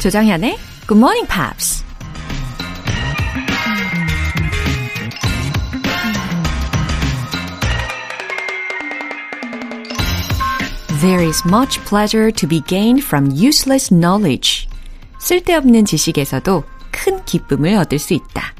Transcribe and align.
조정현의 0.00 0.56
Good 0.88 0.98
Morning 0.98 1.28
Pops. 1.28 1.84
There 11.02 11.22
is 11.22 11.42
much 11.46 11.78
pleasure 11.84 12.32
to 12.32 12.48
be 12.48 12.62
gained 12.66 13.04
from 13.04 13.30
useless 13.32 13.92
knowledge. 13.92 14.66
쓸데없는 15.18 15.84
지식에서도 15.84 16.64
큰 16.90 17.22
기쁨을 17.26 17.74
얻을 17.76 17.98
수 17.98 18.14
있다. 18.14 18.54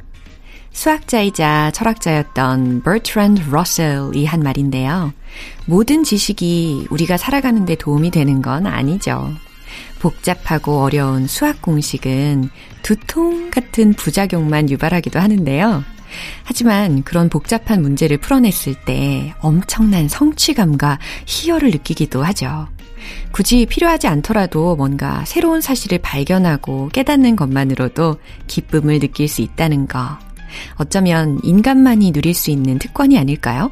수학자이자 0.72 1.70
철학자였던 1.70 2.83
버트란드 2.83 3.48
러셀이 3.50 4.27
한 4.27 4.41
말인데요. 4.41 5.14
모든 5.64 6.05
지식이 6.05 6.88
우리가 6.91 7.16
살아가는 7.16 7.64
데 7.64 7.77
도움이 7.77 8.11
되는 8.11 8.42
건 8.42 8.66
아니죠. 8.66 9.33
복잡하고 10.00 10.82
어려운 10.82 11.27
수학 11.27 11.62
공식은 11.62 12.50
두통 12.82 13.50
같은 13.50 13.92
부작용만 13.92 14.70
유발하기도 14.70 15.20
하는데요. 15.20 15.84
하지만 16.42 17.02
그런 17.04 17.28
복잡한 17.28 17.82
문제를 17.82 18.18
풀어냈을 18.18 18.74
때 18.84 19.32
엄청난 19.41 20.08
성취감과 20.08 20.98
희열을 21.27 21.70
느끼기도 21.70 22.24
하죠. 22.24 22.66
굳이 23.32 23.66
필요하지 23.66 24.08
않더라도 24.08 24.77
뭔가 24.77 25.24
새로운 25.24 25.60
사실을 25.60 25.98
발견하고 25.98 26.88
깨닫는 26.88 27.36
것만으로도 27.36 28.16
기쁨을 28.46 28.98
느낄 28.98 29.28
수 29.28 29.42
있다는 29.42 29.86
거. 29.86 30.19
어쩌면 30.77 31.38
인간만이 31.44 32.12
누릴 32.12 32.34
수 32.34 32.50
있는 32.50 32.78
특권이 32.78 33.19
아닐까요? 33.19 33.70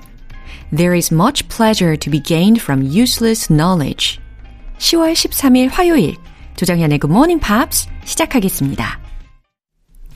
There 0.75 0.97
is 0.97 1.13
much 1.13 1.49
pleasure 1.49 1.97
to 1.99 2.11
be 2.11 2.23
gained 2.23 2.61
from 2.63 2.85
useless 2.85 3.53
knowledge. 3.53 4.21
10월 4.79 5.13
13일 5.13 5.71
화요일 5.71 6.17
조정현의 6.57 7.01
Good 7.01 7.13
Morning 7.13 7.45
Pops 7.45 7.89
시작하겠습니다. 8.05 9.01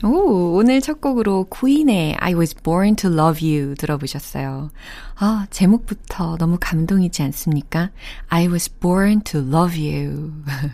오, 0.03 0.57
오늘 0.57 0.81
첫 0.81 0.99
곡으로 0.99 1.45
구인의 1.45 2.15
I 2.19 2.33
was 2.33 2.55
born 2.55 2.95
to 2.97 3.11
love 3.11 3.45
you 3.47 3.75
들어보셨어요. 3.75 4.71
아, 5.15 5.47
제목부터 5.49 6.37
너무 6.37 6.57
감동이지 6.59 7.21
않습니까? 7.23 7.91
I 8.27 8.47
was 8.47 8.69
born 8.79 9.21
to 9.21 9.39
love 9.41 9.79
you. 9.79 10.33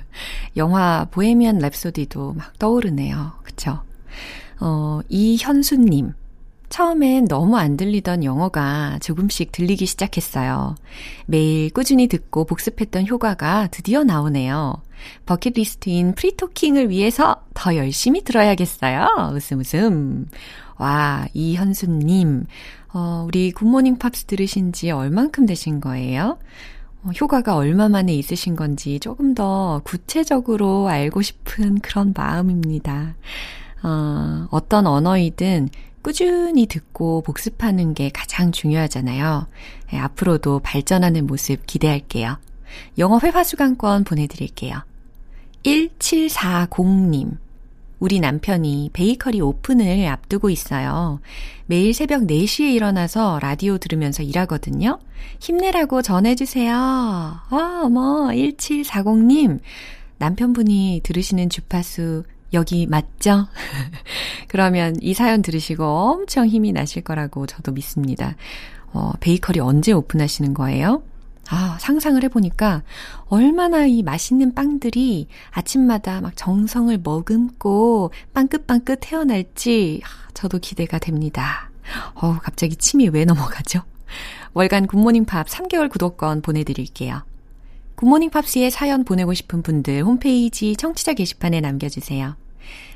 영화 0.57 1.05
보헤미안 1.11 1.59
랩소디도 1.59 2.35
막 2.35 2.57
떠오르네요. 2.57 3.33
그쵸? 3.43 3.81
어, 4.59 5.01
이현수님. 5.09 6.13
처음엔 6.69 7.25
너무 7.25 7.57
안 7.57 7.77
들리던 7.77 8.23
영어가 8.23 8.99
조금씩 9.01 9.51
들리기 9.51 9.85
시작했어요. 9.85 10.75
매일 11.25 11.71
꾸준히 11.71 12.07
듣고 12.07 12.45
복습했던 12.45 13.07
효과가 13.07 13.67
드디어 13.67 14.03
나오네요. 14.03 14.81
버킷리스트인 15.25 16.13
프리토킹을 16.13 16.89
위해서 16.89 17.43
더 17.53 17.75
열심히 17.75 18.23
들어야겠어요. 18.23 19.31
웃음 19.33 19.59
웃음. 19.59 20.27
와, 20.77 21.27
이현수님. 21.33 22.45
어, 22.93 23.25
우리 23.27 23.51
굿모닝 23.51 23.97
팝스 23.97 24.25
들으신 24.25 24.71
지 24.71 24.91
얼만큼 24.91 25.45
되신 25.45 25.81
거예요? 25.81 26.37
어, 27.03 27.09
효과가 27.19 27.55
얼마 27.55 27.89
만에 27.89 28.13
있으신 28.13 28.55
건지 28.55 28.99
조금 28.99 29.33
더 29.33 29.81
구체적으로 29.83 30.87
알고 30.87 31.21
싶은 31.21 31.79
그런 31.79 32.13
마음입니다. 32.15 33.15
어, 33.83 34.47
어떤 34.51 34.87
언어이든 34.87 35.69
꾸준히 36.01 36.65
듣고 36.65 37.21
복습하는 37.21 37.93
게 37.93 38.09
가장 38.09 38.51
중요하잖아요. 38.51 39.47
네, 39.91 39.99
앞으로도 39.99 40.59
발전하는 40.59 41.27
모습 41.27 41.65
기대할게요. 41.65 42.37
영어 42.97 43.19
회화 43.23 43.43
수강권 43.43 44.03
보내드릴게요. 44.03 44.83
1740님. 45.63 47.37
우리 47.99 48.19
남편이 48.21 48.91
베이커리 48.93 49.41
오픈을 49.41 50.07
앞두고 50.07 50.49
있어요. 50.49 51.19
매일 51.65 51.93
새벽 51.93 52.23
4시에 52.23 52.73
일어나서 52.73 53.39
라디오 53.41 53.77
들으면서 53.77 54.23
일하거든요. 54.23 54.99
힘내라고 55.39 56.01
전해주세요. 56.01 56.73
아, 56.73 57.81
어머, 57.83 58.29
1740님. 58.29 59.59
남편분이 60.17 61.01
들으시는 61.03 61.49
주파수 61.49 62.23
여기 62.53 62.87
맞죠? 62.87 63.47
그러면 64.47 64.95
이 65.01 65.13
사연 65.13 65.41
들으시고 65.41 65.83
엄청 65.83 66.47
힘이 66.47 66.71
나실 66.71 67.03
거라고 67.03 67.45
저도 67.45 67.71
믿습니다. 67.71 68.35
어, 68.91 69.11
베이커리 69.19 69.59
언제 69.59 69.91
오픈하시는 69.91 70.53
거예요? 70.53 71.03
아, 71.51 71.77
상상을 71.79 72.23
해보니까 72.23 72.83
얼마나 73.25 73.85
이 73.85 74.03
맛있는 74.03 74.53
빵들이 74.53 75.27
아침마다 75.49 76.21
막 76.21 76.33
정성을 76.35 76.99
머금고 77.03 78.11
빵긋빵긋 78.33 78.99
태어날지 79.01 80.01
저도 80.35 80.59
기대가 80.59 80.99
됩니다. 80.99 81.71
어 82.13 82.37
갑자기 82.39 82.75
침이 82.75 83.09
왜 83.09 83.25
넘어가죠? 83.25 83.81
월간 84.53 84.87
굿모닝 84.87 85.25
팝 85.25 85.47
3개월 85.47 85.89
구독권 85.89 86.41
보내드릴게요. 86.41 87.23
굿모닝 87.99 88.29
팝스에 88.29 88.69
사연 88.69 89.03
보내고 89.03 89.33
싶은 89.33 89.61
분들 89.61 90.03
홈페이지 90.05 90.73
청취자 90.77 91.11
게시판에 91.15 91.59
남겨주세요. 91.59 92.37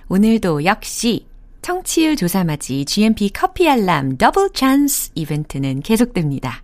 오늘도 0.08 0.64
역시 0.64 1.28
청취율 1.62 2.16
조사맞이 2.16 2.86
GMP 2.86 3.30
커피 3.32 3.68
알람 3.68 4.16
더블 4.18 4.52
찬스 4.54 5.12
이벤트는 5.16 5.82
계속됩니다. 5.82 6.64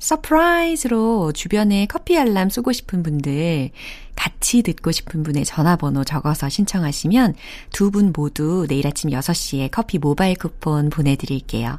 surprise로 0.00 1.30
주변에 1.30 1.86
커피 1.86 2.18
알람 2.18 2.48
쏘고 2.50 2.72
싶은 2.72 3.04
분들, 3.04 3.70
같이 4.16 4.62
듣고 4.62 4.90
싶은 4.90 5.22
분의 5.22 5.44
전화번호 5.44 6.02
적어서 6.02 6.48
신청하시면 6.48 7.34
두 7.70 7.92
분 7.92 8.12
모두 8.12 8.66
내일 8.68 8.88
아침 8.88 9.10
6시에 9.10 9.68
커피 9.70 9.98
모바일 9.98 10.34
쿠폰 10.36 10.90
보내드릴게요. 10.90 11.78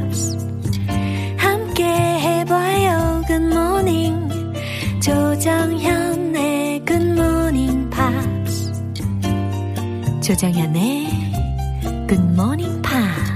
Have 3.31 3.39
a 3.39 3.46
good 3.46 3.76
morning 3.76 4.29
조정현의 4.99 6.83
굿모닝 6.85 7.89
팝스 7.89 8.73
조정현의 10.21 11.07
굿모닝 12.07 12.81
팝스 12.81 13.31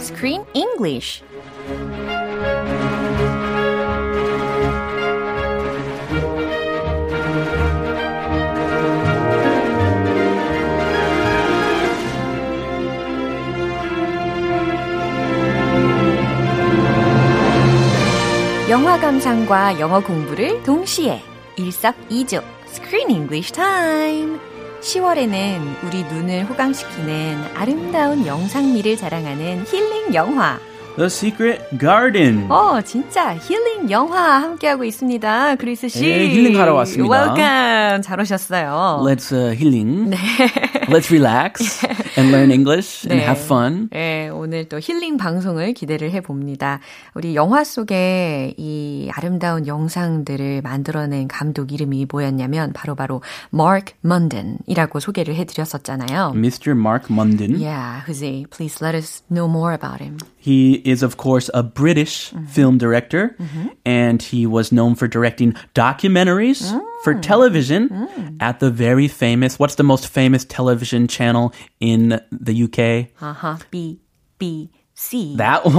Screen 0.00 0.44
English 0.54 1.22
영화 18.72 18.98
감상과 18.98 19.80
영어 19.80 20.00
공부를 20.00 20.62
동시에 20.62 21.20
일석이조 21.56 22.40
Screen 22.68 23.10
English 23.10 23.52
Time 23.52 24.38
10월에는 24.80 25.60
우리 25.84 26.02
눈을 26.04 26.44
호강시키는 26.48 27.36
아름다운 27.54 28.26
영상미를 28.26 28.96
자랑하는 28.96 29.66
힐링 29.66 30.14
영화 30.14 30.58
The 30.96 31.06
Secret 31.06 31.78
Garden. 31.78 32.50
어, 32.50 32.80
진짜 32.80 33.34
힐링 33.36 33.90
영화 33.90 34.40
함께하고 34.40 34.84
있습니다. 34.84 35.56
크리스 35.56 35.88
씨. 35.88 36.00
네, 36.00 36.28
힐링하러 36.30 36.72
왔습니다. 36.72 37.14
Welcome. 37.14 38.02
잘 38.02 38.20
오셨어요. 38.20 39.02
Let's 39.04 39.32
uh, 39.34 39.54
healing. 39.54 40.08
네. 40.08 40.16
let's 40.91 41.11
relax 41.11 41.83
and 42.17 42.31
learn 42.31 42.51
English 42.51 43.05
and 43.05 43.19
네. 43.19 43.25
have 43.25 43.39
fun. 43.41 43.89
네, 43.91 44.29
오늘 44.29 44.67
또 44.69 44.79
힐링 44.79 45.17
방송을 45.17 45.73
기대를 45.73 46.11
해봅니다. 46.11 46.79
우리 47.13 47.35
영화 47.35 47.63
속에 47.63 48.53
이 48.57 49.09
아름다운 49.13 49.67
영상들을 49.67 50.61
만들어낸 50.61 51.27
감독 51.27 51.71
이름이 51.71 52.07
뭐였냐면 52.11 52.73
바로바로 52.73 53.21
Mark 53.53 53.95
Munden이라고 54.03 54.99
소개를 54.99 55.35
해드렸었잖아요. 55.35 56.33
Mr. 56.35 56.71
Mark 56.71 57.09
Munden. 57.09 57.59
Yeah, 57.59 58.01
who's 58.05 58.21
he? 58.21 58.45
Please 58.49 58.81
let 58.81 58.95
us 58.95 59.23
know 59.29 59.47
more 59.47 59.73
about 59.73 60.01
him. 60.01 60.17
He 60.37 60.81
is, 60.85 61.03
of 61.03 61.17
course, 61.17 61.49
a 61.53 61.61
British 61.61 62.31
film 62.47 62.77
director, 62.77 63.35
and 63.85 64.21
he 64.21 64.47
was 64.47 64.71
known 64.71 64.95
for 64.95 65.05
directing 65.09 65.53
documentaries 65.75 66.71
for 67.02 67.14
hmm. 67.14 67.20
television 67.20 67.88
mm. 67.88 68.36
at 68.40 68.60
the 68.60 68.70
very 68.70 69.08
famous, 69.08 69.58
what's 69.58 69.74
the 69.76 69.82
most 69.82 70.08
famous 70.08 70.44
television 70.44 71.08
channel 71.08 71.52
in 71.80 72.20
the 72.30 72.62
UK? 72.64 73.12
Uh-huh. 73.22 73.58
B, 73.70 74.00
B. 74.38 74.70
C. 74.94 75.36
That 75.36 75.64
one. 75.64 75.74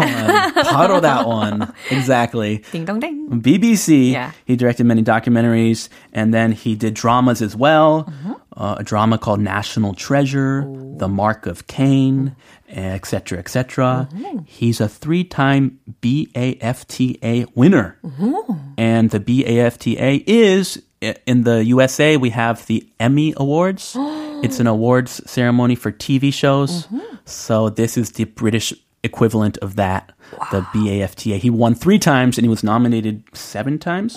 puddle 0.66 1.02
that 1.02 1.28
one. 1.28 1.74
Exactly. 1.92 2.64
Ding 2.72 2.86
dong 2.86 3.00
ding. 3.00 3.42
BBC. 3.42 4.12
Yeah. 4.12 4.32
He 4.46 4.56
directed 4.56 4.86
many 4.86 5.04
documentaries 5.04 5.90
and 6.12 6.34
then 6.34 6.52
he 6.52 6.76
did 6.76 6.94
dramas 6.96 7.42
as 7.42 7.56
well. 7.56 8.06
Mm-hmm. 8.06 8.34
Uh, 8.56 8.76
a 8.80 8.84
drama 8.84 9.18
called 9.18 9.40
National 9.40 9.94
Treasure, 9.94 10.64
Ooh. 10.64 10.96
The 10.98 11.08
Mark 11.08 11.46
of 11.46 11.68
Cain, 11.68 12.36
etc., 12.70 13.40
etc. 13.40 14.08
Mm-hmm. 14.12 14.40
He's 14.46 14.82
a 14.82 14.90
three 14.90 15.24
time 15.24 15.80
BAFTA 16.02 17.56
winner. 17.56 17.98
Mm-hmm. 18.04 18.74
And 18.78 19.10
the 19.10 19.20
BAFTA 19.20 20.24
is 20.28 20.84
in 21.26 21.44
the 21.44 21.64
USA. 21.66 22.18
We 22.18 22.30
have 22.32 22.66
the 22.68 22.88
Emmy 23.00 23.34
Awards. 23.38 23.96
it's 24.44 24.60
an 24.60 24.68
awards 24.68 25.22
ceremony 25.30 25.76
for 25.76 25.92
TV 25.92 26.34
shows. 26.34 26.88
Mm-hmm. 26.88 27.16
So 27.26 27.70
this 27.70 27.98
is 27.98 28.12
the 28.12 28.26
British 28.26 28.74
equivalent 29.04 29.58
of 29.58 29.76
that, 29.76 30.12
the 30.51 30.63
BAFTA. 30.75 31.39
He 31.39 31.51
won 31.51 31.75
three 31.75 31.99
times 31.99 32.39
and 32.39 32.45
he 32.45 32.49
was 32.49 32.63
nominated 32.65 33.23
seven 33.35 33.79
times. 33.79 34.15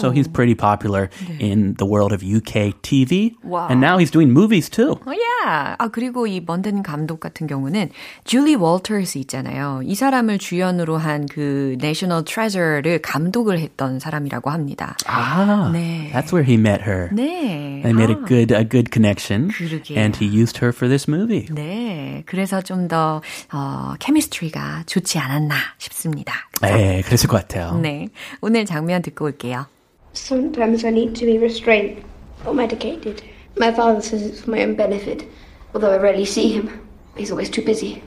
So 0.00 0.10
he's 0.10 0.28
pretty 0.28 0.54
popular 0.54 1.10
in 1.38 1.74
the 1.74 1.86
world 1.86 2.12
of 2.12 2.22
UK 2.22 2.74
TV. 2.82 3.34
Wow. 3.44 3.68
And 3.68 3.80
now 3.80 3.98
he's 3.98 4.10
doing 4.10 4.30
movies 4.32 4.68
too. 4.68 4.98
어, 5.06 5.12
yeah. 5.12 5.76
아, 5.78 5.88
그리고 5.88 6.26
이 6.26 6.40
먼든 6.40 6.82
감독 6.82 7.20
같은 7.20 7.46
경우는 7.46 7.90
줄리 8.24 8.54
월터스 8.56 9.18
있잖아요. 9.18 9.80
이 9.84 9.94
사람을 9.94 10.38
주연으로 10.38 10.96
한 10.98 11.28
그 11.28 11.76
내셔널 11.78 12.24
트레저를 12.24 13.00
감독을 13.02 13.58
했던 13.58 13.98
사람이라고 13.98 14.50
합니다. 14.50 14.96
Ah, 15.06 15.70
네. 15.72 16.10
that's 16.12 16.32
where 16.32 16.42
he 16.42 16.54
met 16.54 16.82
her. 16.82 17.10
네. 17.12 17.82
They 17.82 17.92
made 17.92 18.10
a 18.10 18.16
아, 18.16 18.26
good 18.26 18.54
a 18.54 18.64
good 18.64 18.90
connection, 18.90 19.48
그러게요. 19.50 19.98
and 19.98 20.16
he 20.16 20.26
used 20.26 20.58
her 20.58 20.72
for 20.72 20.88
this 20.88 21.08
movie. 21.08 21.46
네. 21.52 22.22
그래서 22.26 22.62
좀 22.62 22.88
더, 22.88 23.20
어, 23.52 23.94
케미스트리가 23.98 24.84
좋지 24.86 25.18
않았나 25.18 25.51
싶습니다. 25.78 26.34
네, 26.62 27.02
그랬을 27.02 27.28
것 27.28 27.36
같아요. 27.36 27.78
네. 27.80 28.08
오늘 28.40 28.64
장면 28.64 29.02
듣고 29.02 29.26
올게요. 29.26 29.66
Sometimes 30.14 30.84
I 30.84 30.92
need 30.92 31.14
to 31.14 31.26
be 31.26 31.38
restrained 31.38 32.02
or 32.44 32.54
medicated. 32.54 33.22
My 33.56 33.72
father 33.72 34.00
says 34.00 34.24
it's 34.24 34.40
for 34.42 34.50
my 34.50 34.62
own 34.62 34.76
benefit, 34.76 35.26
although 35.74 35.92
I 35.92 35.98
rarely 35.98 36.24
see 36.24 36.48
him. 36.52 36.70
He's 37.16 37.30
always 37.30 37.50
too 37.50 37.64
busy. 37.64 38.02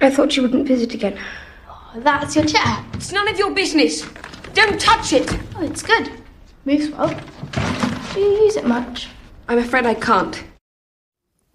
I 0.00 0.10
thought 0.10 0.36
you 0.36 0.42
wouldn't 0.42 0.66
visit 0.66 0.94
again. 0.94 1.18
That's 1.96 2.34
your 2.34 2.44
chair. 2.46 2.84
It's 2.94 3.12
none 3.12 3.28
of 3.28 3.38
your 3.38 3.52
business. 3.52 4.02
Don't 4.54 4.80
touch 4.80 5.12
it. 5.12 5.28
Oh, 5.56 5.62
it's 5.62 5.82
good. 5.82 6.10
Moves 6.64 6.90
well. 6.90 7.14
Do 8.14 8.20
you 8.20 8.44
use 8.44 8.56
it 8.56 8.66
much? 8.66 9.08
I'm 9.48 9.58
afraid 9.58 9.86
I 9.86 9.94
can't. 9.94 10.42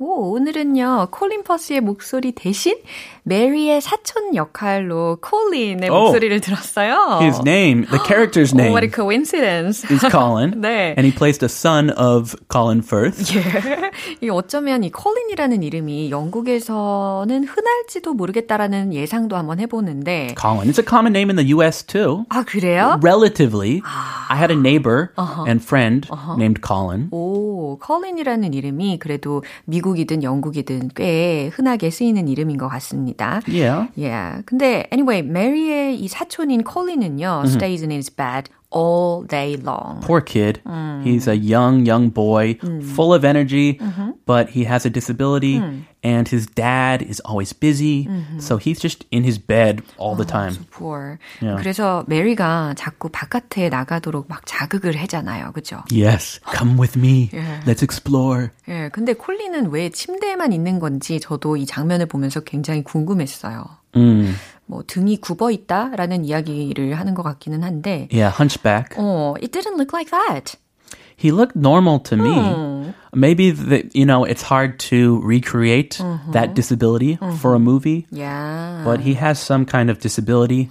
오, 0.04 0.32
오늘은요, 0.32 1.08
콜린 1.12 1.44
퍼스의 1.44 1.80
목소리 1.80 2.32
대신 2.32 2.74
메리의 3.22 3.80
사촌 3.80 4.34
역할로 4.34 5.18
콜린의 5.22 5.88
Oh. 5.90 6.06
목소리를 6.06 6.40
들었어요. 6.40 7.20
His 7.22 7.38
name, 7.46 7.86
the 7.86 8.00
character's 8.04 8.50
Oh, 8.52 8.58
name, 8.58 8.72
what 8.74 8.82
a 8.84 8.90
coincidence. 8.90 9.86
is 9.88 10.04
Colin, 10.10 10.60
네. 10.60 10.96
and 10.98 11.06
he 11.06 11.12
plays 11.14 11.38
the 11.38 11.46
son 11.48 11.90
of 11.90 12.34
Colin 12.50 12.80
Firth. 12.82 13.30
예. 13.32 13.92
이 14.20 14.28
어쩌면 14.28 14.82
이 14.82 14.90
콜린이라는 14.90 15.62
이름이 15.62 16.10
영국에서는 16.10 17.44
흔할지도 17.44 18.14
모르겠다라는 18.14 18.92
예상도 18.94 19.36
한번 19.36 19.60
해보는데. 19.60 20.34
Colin. 20.36 20.68
It's 20.68 20.80
a 20.80 20.84
common 20.84 21.12
name 21.14 21.30
in 21.30 21.36
the 21.36 21.54
U.S. 21.54 21.84
too. 21.86 22.24
아, 22.28 22.42
그래요? 22.42 22.98
Relatively, 23.00 23.80
I 24.28 24.36
had 24.36 24.50
a 24.50 24.58
neighbor 24.58 25.10
and 25.46 25.62
friend 25.62 26.08
named 26.36 26.60
Colin. 26.66 27.06
오, 27.12 27.78
컬린이라는 27.78 28.52
이름이 28.52 28.98
그래도 28.98 29.44
미국 29.64 29.91
이든 29.98 30.22
영국이든 30.22 30.90
꽤 30.94 31.50
흔하게 31.52 31.90
쓰이는 31.90 32.28
이름인 32.28 32.56
것 32.58 32.68
같습니다. 32.68 33.40
Yeah. 33.46 33.88
Yeah. 33.96 34.42
근데 34.46 34.86
anyway, 34.92 35.22
메리의 35.22 35.98
이 36.00 36.08
사촌인 36.08 36.62
콜린은요, 36.64 37.44
stays 37.46 37.82
in 37.82 37.90
his 37.90 38.10
bed 38.10 38.50
all 38.72 39.22
day 39.22 39.56
long. 39.56 40.00
Poor 40.02 40.20
kid. 40.20 40.60
He's 41.04 41.28
a 41.28 41.36
young, 41.36 41.84
young 41.84 42.08
boy, 42.08 42.58
full 42.96 43.12
of 43.12 43.24
energy, 43.24 43.78
but 44.26 44.48
he 44.48 44.64
has 44.64 44.86
a 44.86 44.90
disability, 44.90 45.60
and 46.02 46.26
his 46.26 46.46
dad 46.46 47.02
is 47.02 47.20
always 47.20 47.52
busy, 47.52 48.08
so 48.38 48.56
he's 48.56 48.80
just 48.80 49.04
in 49.10 49.22
his 49.22 49.38
bed 49.38 49.82
all 49.98 50.16
the 50.16 50.24
time. 50.24 50.56
Poor. 50.70 51.18
Yeah. 51.40 51.56
그래서 51.60 52.04
메리가 52.08 52.74
자꾸 52.74 53.08
바깥에 53.10 53.68
나가도록 53.68 54.28
막 54.28 54.42
자극을 54.46 54.96
하잖아요. 54.96 55.52
그죠? 55.52 55.84
Yes, 55.90 56.40
come 56.56 56.78
with 56.80 56.98
me. 56.98 57.30
Let's 57.66 57.82
explore. 57.82 58.50
예, 58.68 58.88
근데 58.92 59.12
콜린은 59.12 59.70
왜 59.70 59.90
침대에만 59.90 60.52
있는 60.52 60.78
건지 60.78 61.20
저도 61.20 61.56
이 61.56 61.66
장면을 61.66 62.06
보면서 62.06 62.40
굉장히 62.40 62.82
궁금했어요. 62.82 63.64
Mm. 63.94 64.34
뭐 64.66 64.82
등이 64.86 65.18
굽어 65.18 65.50
있다라는 65.50 66.24
이야기를 66.24 66.94
하는 66.94 67.14
것 67.14 67.22
같기는 67.22 67.62
한데, 67.62 68.08
Yeah, 68.12 68.34
hunchback. 68.34 68.96
어, 68.96 69.34
it 69.42 69.50
didn't 69.50 69.76
look 69.76 69.92
like 69.92 70.10
that. 70.10 70.56
He 71.21 71.31
looked 71.31 71.55
normal 71.55 71.99
to 72.01 72.15
me. 72.15 72.93
Maybe 73.15 73.49
the, 73.49 73.89
you 73.93 74.05
know 74.05 74.23
it's 74.25 74.43
hard 74.43 74.77
to 74.93 75.19
recreate 75.25 75.97
that 76.31 76.53
disability 76.53 77.17
for 77.41 77.55
a 77.55 77.59
movie, 77.59 78.05
Yeah. 78.11 78.83
but 78.85 78.99
he 79.01 79.15
has 79.15 79.39
some 79.39 79.65
kind 79.65 79.89
of 79.89 79.97
disability, 79.99 80.69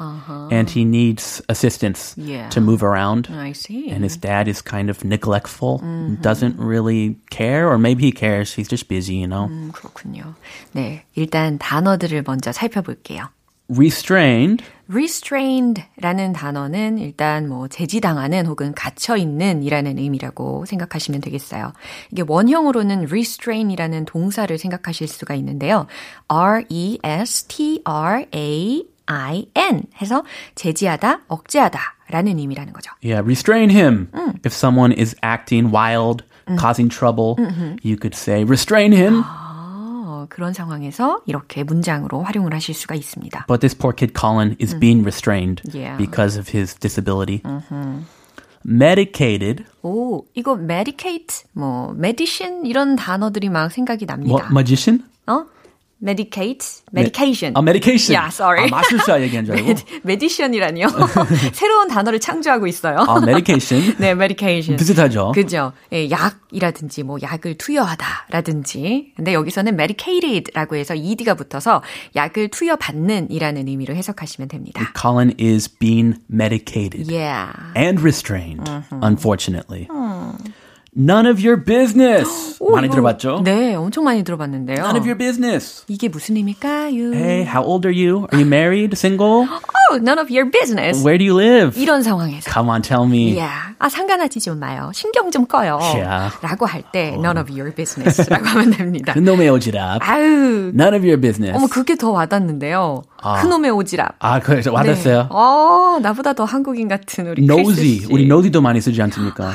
and 0.52 0.70
he 0.70 0.84
needs 0.84 1.43
assistance 1.48 2.14
Yeah. 2.16 2.48
to 2.50 2.60
move 2.60 2.84
around. 2.84 3.26
I 3.32 3.50
see. 3.52 3.90
and 3.90 4.04
his 4.04 4.16
dad 4.16 4.46
is 4.46 4.62
kind 4.62 4.88
of 4.90 5.02
neglectful, 5.04 5.82
doesn't 6.22 6.54
really 6.60 7.19
care, 7.31 7.66
or 7.69 7.78
maybe 7.78 8.04
he 8.04 8.12
cares. 8.12 8.54
He's 8.54 8.69
just 8.69 8.87
busy, 8.87 9.16
you 9.16 9.26
know. 9.26 9.48
음, 9.50 9.72
그렇군요. 9.72 10.34
네, 10.76 11.02
일단 11.16 11.58
단어들을 11.58 12.22
먼저 12.25 12.52
살펴볼게요. 12.52 13.28
Restrained 13.73 14.63
restrained라는 14.91 16.33
단어는 16.33 16.97
일단 16.97 17.47
뭐 17.47 17.69
제지당하는 17.69 18.45
혹은 18.45 18.73
갇혀 18.73 19.15
있는이라는 19.15 19.97
의미라고 19.97 20.65
생각하시면 20.65 21.21
되겠어요. 21.21 21.71
이게 22.11 22.23
원형으로는 22.28 23.06
restrain이라는 23.06 24.06
동사를 24.06 24.57
생각하실 24.57 25.07
수가 25.07 25.35
있는데요. 25.35 25.87
R 26.28 26.66
E 26.68 26.99
S 27.04 27.45
T 27.45 27.81
R 27.85 28.25
A 28.35 28.85
I 29.06 29.45
N 29.56 29.83
해서 30.01 30.23
제지하다, 30.56 31.21
억제하다 31.28 31.80
라는 32.09 32.37
의미라는 32.37 32.73
거죠. 32.73 32.92
Yeah, 33.01 33.23
restrain 33.23 33.69
him. 33.69 34.09
If 34.45 34.54
someone 34.54 34.92
is 34.92 35.16
acting 35.23 35.73
wild, 35.73 36.25
causing 36.59 36.90
trouble, 36.90 37.35
you 37.81 37.95
could 37.95 38.13
say 38.13 38.44
restrain 38.44 38.92
him. 38.92 39.23
어, 40.31 40.35
그런 40.35 40.54
상황에서 40.54 41.21
이렇게 41.26 41.64
문장으로 41.64 42.23
활용을 42.23 42.54
하실 42.54 42.73
수가 42.73 42.95
있습니다. 42.95 43.45
But 43.47 43.59
this 43.59 43.78
poor 43.78 43.94
kid 43.94 44.14
Colin 44.18 44.56
is 44.61 44.78
being 44.80 45.02
restrained 45.04 45.61
Yeah. 45.73 45.97
because 45.97 46.40
of 46.40 46.56
his 46.57 46.76
disability. 46.76 47.42
Medicated. 48.66 49.66
오, 49.81 50.26
이거 50.35 50.54
medicate, 50.54 51.45
뭐 51.54 51.92
medicine 51.95 52.66
이런 52.66 52.95
단어들이 52.95 53.50
막 53.50 53.71
생각이 53.71 54.06
납니다. 54.06 54.33
What 54.33 54.47
magician? 54.52 55.04
어? 55.28 55.45
Medicate, 56.01 56.81
medication. 56.91 57.53
아, 57.55 57.61
medication. 57.61 58.15
Yeah, 58.17 58.33
sorry. 58.33 58.65
아, 58.65 58.67
마술사 58.69 59.21
얘기한 59.21 59.45
줄 59.45 59.55
알고. 59.55 59.73
메디션이라니요. 60.03 60.87
새로운 61.53 61.87
단어를 61.87 62.19
창조하고 62.19 62.67
있어요. 62.67 62.97
아, 63.07 63.17
medication. 63.21 63.95
네, 63.99 64.11
medication. 64.11 64.77
비슷하죠. 64.77 65.31
그죠. 65.33 65.73
예, 65.93 66.09
약이라든지 66.09 67.03
뭐 67.03 67.17
약을 67.21 67.57
투여하다라든지. 67.57 69.13
근데 69.15 69.33
여기서는 69.33 69.73
medicated라고 69.73 70.75
해서 70.75 70.95
ed가 70.95 71.35
붙어서 71.35 71.81
약을 72.15 72.49
투여받는이라는 72.49 73.67
의미로 73.67 73.95
해석하시면 73.95 74.47
됩니다. 74.49 74.91
Colin 74.99 75.33
is 75.39 75.69
being 75.69 76.17
medicated 76.31 77.11
Yeah. 77.11 77.51
and 77.75 78.01
restrained, 78.01 78.63
unfortunately. 79.03 79.87
None 80.94 81.26
of 81.26 81.40
your 81.40 81.56
business. 81.64 82.57
오, 82.60 82.71
많이 82.76 82.88
이거- 82.88 82.95
들어봤죠? 82.95 83.42
네, 83.45 83.76
엄청 83.76 84.04
많이 84.04 84.24
들어봤는데요. 84.26 84.80
None 84.80 84.98
of 85.00 85.07
your 85.07 85.18
business. 85.18 85.86
이게 85.88 86.10
무슨 86.10 86.36
의미일까요? 86.36 87.14
Hey, 87.16 87.44
how 87.48 87.64
old 87.64 87.88
are 87.88 87.95
you? 87.95 88.28
Are 88.33 88.36
you 88.36 88.45
married? 88.45 88.92
Single? 88.98 89.48
Oh, 89.48 89.95
none 89.95 90.19
of 90.19 90.28
your 90.30 90.52
business. 90.52 91.00
Where 91.02 91.18
do 91.18 91.24
you 91.24 91.33
live? 91.40 91.80
이런 91.81 92.04
상황에서. 92.04 92.52
Come 92.52 92.69
on, 92.69 92.81
tell 92.81 93.07
me. 93.07 93.38
야, 93.40 93.74
아 93.80 93.88
상관하지 93.88 94.42
좀 94.42 94.60
마요. 94.60 94.92
신경 94.94 95.31
좀 95.31 95.45
꺼요. 95.45 95.80
야. 96.00 96.30
라고 96.42 96.66
할 96.66 96.83
때 96.92 97.16
none 97.16 97.40
of 97.40 97.50
your 97.50 97.74
business라고 97.74 98.45
하면 98.45 98.71
됩니다. 98.71 99.14
그놈의 99.14 99.50
오지랖. 99.50 100.00
아유, 100.02 100.71
None 100.76 100.94
of 100.94 101.07
your 101.07 101.21
business. 101.21 101.56
어머 101.56 101.68
그게 101.68 101.95
더 101.95 102.12
와닿는데요. 102.12 103.02
큰놈의 103.42 103.71
오지랖. 103.71 104.12
아, 104.19 104.40
그래서 104.42 104.74
와닿았어요. 104.74 105.21
네. 105.24 105.28
어, 105.30 106.00
나보다 106.02 106.33
더 106.33 106.44
한국인 106.44 106.90
같은 106.90 107.28
우리 107.28 107.44
nosy. 107.45 108.07
우리 108.12 108.26
nosy도 108.26 108.60
많이 108.62 108.81
쓰지 108.81 109.02
않습니까? 109.02 109.52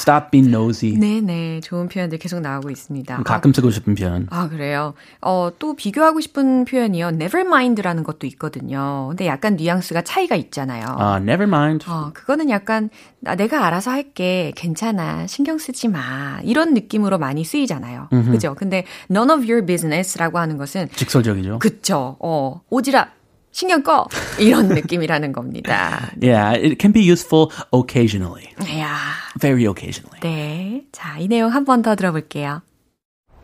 Stop 0.00 0.30
being 0.30 0.48
nosy. 0.50 0.98
네네, 0.98 1.60
좋은 1.60 1.88
표현들 1.88 2.18
계속 2.18 2.40
나오고 2.40 2.70
있습니다. 2.70 3.22
가끔 3.24 3.52
쓰고 3.52 3.70
싶은 3.70 3.94
표현. 3.94 4.26
아, 4.30 4.48
그래요? 4.48 4.94
어, 5.20 5.50
또 5.58 5.76
비교하고 5.76 6.20
싶은 6.20 6.64
표현이요. 6.64 7.08
never 7.08 7.46
mind라는 7.46 8.02
것도 8.02 8.26
있거든요. 8.28 9.08
근데 9.10 9.26
약간 9.26 9.56
뉘앙스가 9.56 10.00
차이가 10.02 10.36
있잖아요. 10.36 10.86
아, 10.88 11.16
never 11.18 11.44
mind. 11.44 11.84
어, 11.90 12.12
그거는 12.14 12.48
약간 12.48 12.88
나, 13.20 13.34
내가 13.34 13.66
알아서 13.66 13.90
할게. 13.90 14.52
괜찮아. 14.56 15.26
신경 15.26 15.58
쓰지 15.58 15.88
마. 15.88 16.40
이런 16.44 16.72
느낌으로 16.72 17.18
많이 17.18 17.44
쓰이잖아요. 17.44 18.08
그죠? 18.30 18.54
근데 18.54 18.84
none 19.10 19.30
of 19.30 19.44
your 19.44 19.66
business라고 19.66 20.38
하는 20.38 20.56
것은 20.56 20.88
직설적이죠. 20.94 21.58
그쵸. 21.58 22.16
어, 22.20 22.62
오지랖. 22.70 23.08
신경 23.51 23.83
꺼. 23.83 24.07
이런 24.37 24.67
느낌이라는 24.67 25.31
겁니다. 25.31 26.11
Yeah, 26.21 26.55
it 26.57 26.77
can 26.79 26.91
be 26.91 27.01
useful 27.09 27.49
occasionally. 27.71 28.49
이야. 28.67 28.97
Very 29.39 29.65
occasionally. 29.65 30.19
네. 30.21 30.83
자, 30.91 31.17
이 31.19 31.27
내용 31.29 31.51
한 31.51 31.63
번 31.63 31.81
더 31.81 31.95
들어볼게요. 31.95 32.61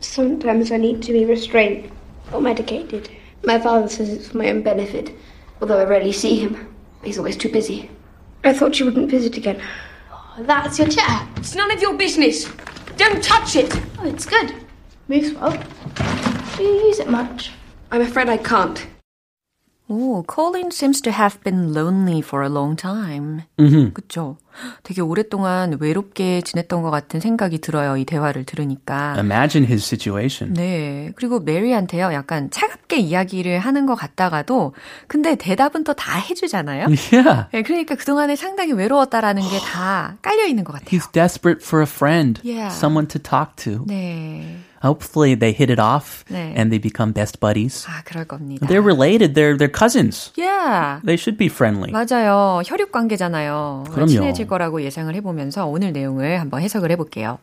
Sometimes 0.02 0.72
I 0.74 0.80
need 0.80 1.02
to 1.06 1.14
be 1.14 1.24
restrained 1.26 1.90
or 2.34 2.42
medicated. 2.42 3.10
My 3.46 3.58
father 3.60 3.88
says 3.88 4.10
it's 4.10 4.28
for 4.30 4.38
my 4.38 4.50
own 4.52 4.64
benefit, 4.64 5.12
although 5.62 5.80
I 5.80 5.86
rarely 5.86 6.12
see 6.12 6.36
him. 6.40 6.58
He's 7.04 7.18
always 7.18 7.38
too 7.38 7.50
busy. 7.50 7.90
I 8.44 8.52
thought 8.54 8.80
you 8.80 8.86
wouldn't 8.86 9.10
visit 9.10 9.38
again. 9.38 9.62
That's 10.40 10.78
your 10.80 10.88
chair. 10.90 11.28
It's 11.38 11.56
none 11.56 11.72
of 11.72 11.82
your 11.82 11.94
business. 11.96 12.46
Don't 12.98 13.24
touch 13.24 13.56
it. 13.56 13.72
Oh, 14.00 14.06
it's 14.06 14.26
good. 14.26 14.54
Moves 15.08 15.32
well. 15.34 15.56
Do 16.58 16.64
you 16.64 16.88
use 16.90 17.00
it 17.00 17.10
much? 17.10 17.52
I'm 17.92 18.02
afraid 18.02 18.28
I 18.30 18.38
can't. 18.38 18.86
오, 19.89 20.25
Colin 20.29 20.71
seems 20.73 21.01
to 21.01 21.13
have 21.13 21.39
been 21.45 21.73
lonely 21.73 22.19
for 22.19 22.43
a 22.45 22.51
long 22.53 22.75
time. 22.77 23.43
그쵸? 23.95 24.37
되게 24.83 25.01
오랫동안 25.01 25.77
외롭게 25.79 26.41
지냈던 26.41 26.83
것 26.83 26.91
같은 26.91 27.21
생각이 27.21 27.59
들어요. 27.61 27.97
이 27.97 28.05
대화를 28.05 28.45
들으니까. 28.45 29.15
Imagine 29.19 29.65
his 29.71 29.85
situation. 29.85 30.55
네. 30.55 31.13
그리고 31.15 31.39
메리한테요. 31.39 32.13
약간 32.15 32.51
차갑게 32.51 32.97
이야기를 32.99 33.59
하는 33.61 33.87
것 33.87 33.95
같다가도 33.95 34.75
근데 35.07 35.37
대답은 35.37 35.85
또 35.85 35.93
다 35.95 36.19
해주잖아요. 36.19 36.87
Yeah. 36.89 37.47
네, 37.53 37.63
그러니까 37.63 37.95
그동안에 37.95 38.35
상당히 38.35 38.73
외로웠다라는 38.73 39.43
게 39.43 39.59
다 39.61 40.17
깔려 40.21 40.47
있는 40.47 40.65
것 40.65 40.73
같아요. 40.73 40.89
He's 40.91 41.13
desperate 41.13 41.63
for 41.65 41.81
a 41.83 41.87
friend, 41.89 42.41
Yeah. 42.43 42.75
someone 42.75 43.07
to 43.09 43.21
talk 43.23 43.55
to. 43.57 43.85
네. 43.87 44.57
Hopefully 44.87 45.35
they 45.35 45.53
hit 45.53 45.71
it 45.71 45.81
off 45.81 46.25
네. 46.31 46.55
and 46.57 46.71
they 46.71 46.79
become 46.79 47.13
best 47.13 47.41
buddies. 47.41 47.85
아, 47.89 48.03
그럴 48.05 48.25
겁니다. 48.25 48.67
They're 48.67 48.85
related. 48.85 49.35
They're 49.35 49.59
they're 49.59 49.73
cousins. 49.73 50.33
Yeah. 50.39 51.01
They 51.05 51.17
should 51.19 51.37
be 51.37 51.49
friendly. 51.49 51.91
맞아요. 51.91 52.63
혈육 52.65 52.93
관계잖아요. 52.93 53.85
그럼요. 53.91 54.07
친해질 54.07 54.47
거라고 54.47 54.83
예상을 54.83 55.13
해 55.15 55.21
보면서 55.21 55.67
오늘 55.67 55.93
내용을 55.93 56.41
한번 56.41 56.63
해석을 56.63 56.91
해 56.91 56.97
볼게요. 56.97 57.39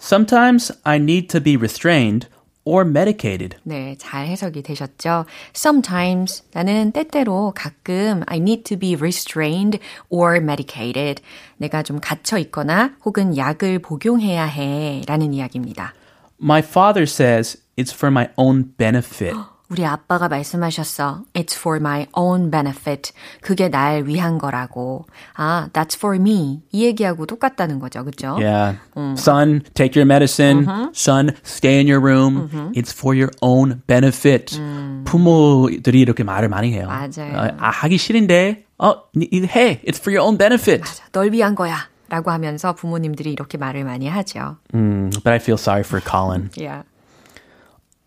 Sometimes 0.00 0.72
I 0.82 0.96
need 0.96 1.28
to 1.28 1.40
be 1.40 1.56
restrained 1.56 2.28
or 2.64 2.88
medicated. 2.88 3.56
네, 3.64 3.96
잘 3.98 4.26
해석이 4.26 4.62
되셨죠? 4.62 5.26
Sometimes 5.54 6.44
나는 6.52 6.92
때때로 6.92 7.52
가끔 7.54 8.22
I 8.26 8.38
need 8.38 8.62
to 8.64 8.78
be 8.78 8.94
restrained 8.94 9.78
or 10.08 10.36
medicated. 10.36 11.22
내가 11.56 11.82
좀 11.82 12.00
갇혀 12.00 12.38
있거나 12.38 12.92
혹은 13.04 13.36
약을 13.36 13.80
복용해야 13.80 14.44
해 14.44 15.02
라는 15.06 15.32
이야기입니다. 15.32 15.94
My 16.41 16.59
father 16.61 17.03
says 17.03 17.57
it's 17.77 17.93
for 17.93 18.11
my 18.11 18.29
own 18.37 18.73
benefit. 18.77 19.35
우리 19.69 19.85
아빠가 19.85 20.29
말씀하셨어. 20.29 21.25
It's 21.33 21.53
for 21.57 21.77
my 21.81 22.05
own 22.15 22.49
benefit. 22.49 23.11
그게 23.41 23.67
날 23.67 24.05
위한 24.07 24.37
거라고. 24.37 25.05
아, 25.35 25.67
that's 25.73 25.97
for 25.97 26.15
me. 26.15 26.61
이 26.71 26.85
얘기하고 26.85 27.25
똑같다는 27.25 27.79
거죠. 27.79 28.05
그죠? 28.05 28.37
Yeah. 28.39 28.77
Son, 29.17 29.61
take 29.73 29.99
your 29.99 30.05
medicine. 30.05 30.65
Son, 30.95 31.31
stay 31.43 31.79
in 31.79 31.87
your 31.91 31.99
room. 31.99 32.71
It's 32.75 32.93
for 32.95 33.13
your 33.13 33.31
own 33.41 33.81
benefit. 33.87 34.57
부모들이 35.03 35.99
이렇게 35.99 36.23
말을 36.23 36.47
많이 36.47 36.71
해요. 36.71 36.87
맞아요. 36.87 37.35
어, 37.35 37.55
아, 37.59 37.69
하기 37.69 37.97
싫은데, 37.97 38.65
어, 38.77 38.93
니- 39.15 39.27
니- 39.31 39.47
hey, 39.53 39.81
it's 39.85 39.99
for 39.99 40.15
your 40.15 40.21
own 40.25 40.37
benefit. 40.37 40.83
널 41.11 41.31
위한 41.31 41.55
거야. 41.55 41.75
라고 42.12 42.30
하면서 42.30 42.74
부모님들이 42.74 43.32
이렇게 43.32 43.56
말을 43.56 43.84
많이 43.84 44.06
하죠. 44.06 44.58
Mm, 44.74 45.08
but 45.24 45.30
I 45.30 45.36
feel 45.36 45.56
sorry 45.56 45.82
for 45.82 45.98
Colin. 45.98 46.50
Yeah. 46.54 46.82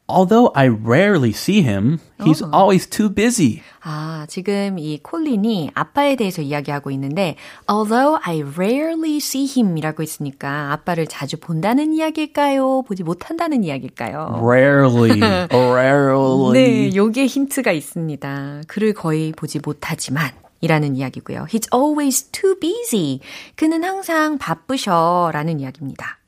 Although 0.08 0.52
I 0.54 0.68
rarely 0.68 1.32
see 1.32 1.64
him, 1.64 1.98
he's 2.24 2.44
always 2.54 2.86
too 2.86 3.10
busy. 3.10 3.64
아, 3.82 4.28
지금 4.30 4.78
이 4.78 5.00
콜린이 5.02 5.72
아빠에 5.74 6.16
대해서 6.16 6.44
이야기하고 6.44 6.92
있는데 6.92 7.36
although 7.68 8.20
I 8.24 8.44
rarely 8.44 9.18
see 9.18 9.48
him 9.48 9.76
이라고 9.76 10.04
했으니까 10.04 10.72
아빠를 10.74 11.08
자주 11.08 11.40
본다는 11.40 11.92
이야기일까요? 11.92 12.84
보지 12.84 13.02
못한다는 13.02 13.64
이야기일까요? 13.64 14.40
Rarely, 14.40 15.20
rarely. 15.50 16.54
네, 16.54 16.96
요게 16.96 17.26
힌트가 17.26 17.72
있습니다. 17.72 18.62
그를 18.68 18.94
거의 18.94 19.32
보지 19.32 19.62
못하지만 19.66 20.30
이라는 20.61 20.97
이야기고요. 20.97 21.47
He's 21.49 21.67
always 21.75 22.25
too 22.33 22.55
busy. 22.61 23.21
그는 23.57 23.83
항상 23.85 24.37
바쁘셔 24.39 25.31
라는 25.33 25.59
이야기입니다. 25.61 26.19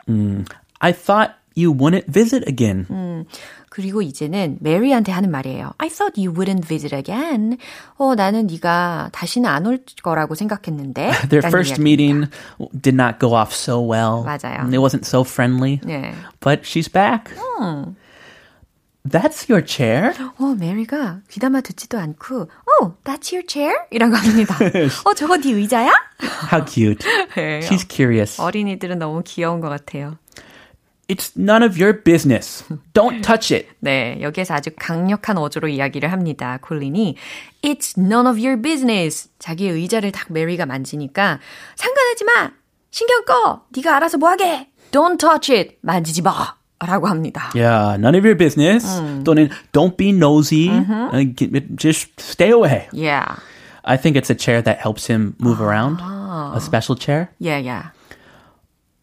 I 0.80 0.92
thought 0.92 1.34
you 1.56 1.76
wouldn't 1.76 2.10
visit 2.10 2.44
again. 2.48 2.86
그리고 3.68 4.02
이제는 4.02 4.58
메리한테 4.60 5.12
하는 5.12 5.30
말이에요. 5.30 5.72
I 5.78 5.88
thought 5.88 6.20
you 6.20 6.32
wouldn't 6.34 6.66
visit 6.66 6.94
again. 6.94 7.56
어, 7.96 8.14
나는 8.14 8.46
네가 8.46 9.10
다시는 9.12 9.48
안 9.48 9.66
올 9.66 9.78
거라고 10.02 10.34
생각했는데. 10.34 11.10
Their 11.28 11.40
라는 11.40 11.48
first 11.48 11.72
이야기입니다. 11.80 11.82
meeting 11.82 12.30
did 12.82 12.94
not 12.94 13.18
go 13.18 13.34
off 13.34 13.54
so 13.54 13.80
well. 13.80 14.24
맞아요. 14.24 14.66
It 14.68 14.78
wasn't 14.78 15.04
so 15.06 15.22
friendly. 15.24 15.80
네. 15.84 16.12
But 16.40 16.62
she's 16.64 16.90
back. 16.90 17.32
That's 19.09 19.49
your 19.49 19.65
chair? 19.65 20.13
어, 20.39 20.55
메리가 20.59 21.21
귀담아 21.29 21.61
듣지도 21.61 21.97
않고, 21.97 22.49
oh, 22.81 22.93
that's 23.03 23.31
your 23.33 23.45
chair? 23.47 23.73
이라고 23.91 24.15
합니다. 24.15 24.55
어, 25.05 25.13
저거 25.13 25.37
네 25.37 25.51
의자야? 25.51 25.91
How 26.51 26.65
cute. 26.67 27.07
네. 27.35 27.59
She's 27.59 27.87
curious. 27.89 28.41
어린이들은 28.41 28.99
너무 28.99 29.21
귀여운 29.25 29.61
것 29.61 29.69
같아요. 29.69 30.17
It's 31.07 31.37
none 31.37 31.63
of 31.63 31.81
your 31.81 32.03
business. 32.03 32.65
Don't 32.93 33.23
touch 33.23 33.53
it. 33.55 33.69
네, 33.79 34.17
여기에서 34.21 34.55
아주 34.55 34.71
강력한 34.77 35.37
어조로 35.37 35.69
이야기를 35.69 36.11
합니다. 36.11 36.59
콜린이 36.61 37.15
It's 37.61 37.97
none 37.97 38.27
of 38.27 38.37
your 38.37 38.61
business. 38.61 39.29
자기의 39.39 39.71
의자를 39.71 40.11
딱 40.11 40.33
메리가 40.33 40.65
만지니까 40.65 41.39
상관하지 41.75 42.25
마. 42.25 42.51
신경 42.91 43.23
꺼. 43.23 43.65
네가 43.73 43.95
알아서 43.95 44.17
뭐 44.17 44.29
하게. 44.29 44.69
Don't 44.91 45.17
touch 45.17 45.53
it. 45.55 45.77
만지지 45.81 46.21
마. 46.23 46.56
라고 46.79 47.07
합니다. 47.07 47.49
Yeah, 47.55 47.97
none 47.97 48.15
of 48.15 48.23
your 48.25 48.37
business. 48.37 48.85
또는 49.23 49.49
don't 49.73 49.97
be 49.97 50.09
nosy. 50.11 50.69
Uh, 50.69 51.23
get- 51.35 51.75
Just 51.75 52.19
stay 52.21 52.51
away. 52.51 52.87
Yeah. 52.93 53.37
I 53.83 53.97
think 53.97 54.15
it's 54.17 54.29
a 54.29 54.35
chair 54.35 54.61
that 54.61 54.79
helps 54.79 55.07
him 55.07 55.35
move 55.39 55.61
around. 55.61 56.01
A 56.01 56.59
special 56.59 56.95
chair. 56.95 57.29
Yeah, 57.39 57.57
yeah. 57.57 57.91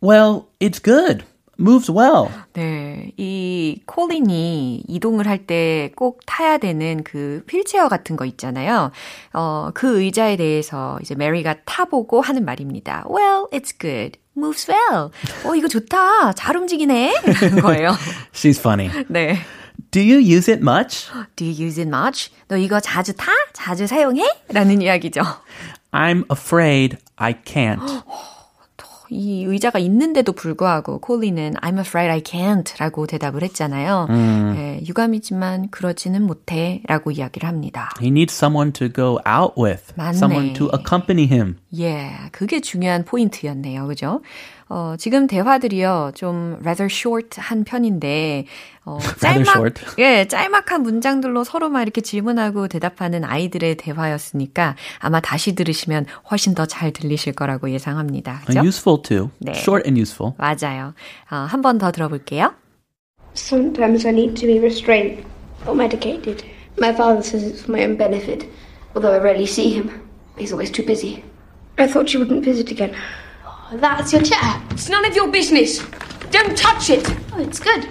Well, 0.00 0.48
it's 0.60 0.78
good. 0.78 1.24
Moves 1.56 1.88
well. 1.90 2.30
네, 2.54 3.12
이 3.16 3.80
콜린이 3.86 4.82
이동을 4.88 5.26
할 5.28 5.46
때 5.46 5.92
꼭 5.96 6.20
타야 6.26 6.58
되는 6.58 7.02
그 7.04 7.44
휠체어 7.48 7.88
같은 7.88 8.16
거 8.16 8.24
있잖아요. 8.24 8.90
어, 9.32 9.70
그 9.72 10.00
의자에 10.02 10.36
대해서 10.36 10.98
이제 11.00 11.14
메리가 11.14 11.54
타보고 11.64 12.20
하는 12.20 12.44
말입니다. 12.44 13.04
Well, 13.08 13.46
it's 13.52 13.72
good. 13.78 14.18
Moves 14.36 14.68
well. 14.70 15.10
어, 15.44 15.54
이거 15.54 15.68
좋다. 15.68 16.32
잘 16.32 16.56
움직이네. 16.56 17.14
이런 17.42 17.60
거예요. 17.60 17.96
She's 18.32 18.58
funny. 18.58 18.90
네. 19.08 19.38
Do 19.90 20.00
you 20.00 20.18
use 20.18 20.50
it 20.52 20.60
much? 20.60 21.08
Do 21.36 21.44
you 21.44 21.52
use 21.66 21.80
it 21.80 21.88
much? 21.88 22.30
너 22.48 22.56
이거 22.56 22.80
자주 22.80 23.12
타? 23.14 23.30
자주 23.52 23.86
사용해? 23.86 24.24
라는 24.48 24.82
이야기죠. 24.82 25.22
I'm 25.92 26.24
afraid 26.30 26.98
I 27.16 27.34
can't. 27.44 27.80
이 29.10 29.44
의자가 29.44 29.78
있는데도 29.78 30.32
불구하고 30.32 30.98
콜리는 30.98 31.54
I'm 31.54 31.78
afraid 31.78 32.10
I 32.10 32.20
can't 32.20 32.78
라고 32.78 33.06
대답을 33.06 33.42
했잖아요. 33.42 34.06
음. 34.10 34.54
예, 34.56 34.86
유감이지만 34.86 35.70
그러지는 35.70 36.22
못해 36.22 36.82
라고 36.86 37.10
이야기를 37.10 37.48
합니다. 37.48 37.90
He 38.00 38.08
needs 38.08 38.34
someone 38.34 38.72
to 38.72 38.88
go 38.92 39.18
out 39.26 39.54
with, 39.60 39.92
맞네. 39.96 40.16
someone 40.16 40.52
to 40.54 40.70
accompany 40.74 41.26
him. 41.26 41.56
예, 41.78 42.10
그게 42.32 42.60
중요한 42.60 43.04
포인트였네요. 43.04 43.86
그죠? 43.86 44.20
어, 44.68 44.94
지금 44.98 45.26
대화들이요, 45.26 46.12
좀 46.14 46.56
rather 46.60 46.88
short 46.90 47.40
한 47.40 47.64
편인데, 47.64 48.46
어, 48.86 48.98
Rather 48.98 49.44
짤막, 49.44 49.48
short. 49.48 49.84
예, 49.98 50.26
짤막한 50.26 50.82
문장들로 50.82 51.44
서로 51.44 51.68
막 51.68 51.82
이렇게 51.82 52.00
질문하고 52.00 52.68
대답하는 52.68 53.24
아이들의 53.24 53.76
대화였으니까 53.76 54.76
아마 55.00 55.20
다시 55.20 55.54
들으시면 55.54 56.06
훨씬 56.30 56.54
더 56.54 56.64
잘 56.66 56.92
들리실 56.92 57.34
거라고 57.34 57.70
예상합니다. 57.70 58.40
그죠? 58.46 58.58
And 58.58 58.66
useful 58.66 59.02
too. 59.02 59.30
네. 59.38 59.52
Short 59.54 59.86
and 59.86 60.00
useful. 60.00 60.32
맞아요. 60.38 60.94
어, 61.30 61.36
한번 61.36 61.78
더 61.78 61.92
들어볼게요. 61.92 62.54
Sometimes 63.36 64.06
I 64.06 64.12
need 64.12 64.34
to 64.40 64.46
be 64.46 64.58
restrained 64.58 65.24
or 65.66 65.74
medicated. 65.76 66.44
My 66.78 66.90
father 66.92 67.20
says 67.22 67.44
it's 67.44 67.62
for 67.64 67.72
my 67.76 67.84
own 67.84 67.96
benefit, 67.96 68.46
although 68.94 69.12
I 69.12 69.18
rarely 69.18 69.46
see 69.46 69.70
him. 69.76 69.90
He's 70.38 70.52
always 70.52 70.70
too 70.72 70.84
busy. 70.84 71.22
I 71.78 71.86
thought 71.86 72.12
you 72.14 72.20
wouldn't 72.20 72.44
visit 72.44 72.70
again. 72.70 72.94
Oh, 73.72 73.76
that's 73.78 74.12
your 74.12 74.22
chair. 74.22 74.62
It's 74.70 74.88
none 74.90 75.04
of 75.06 75.16
your 75.16 75.28
business. 75.28 75.78
Don't 76.30 76.56
touch 76.56 76.90
it. 76.90 77.04
Oh, 77.32 77.40
it's 77.40 77.58
good. 77.58 77.88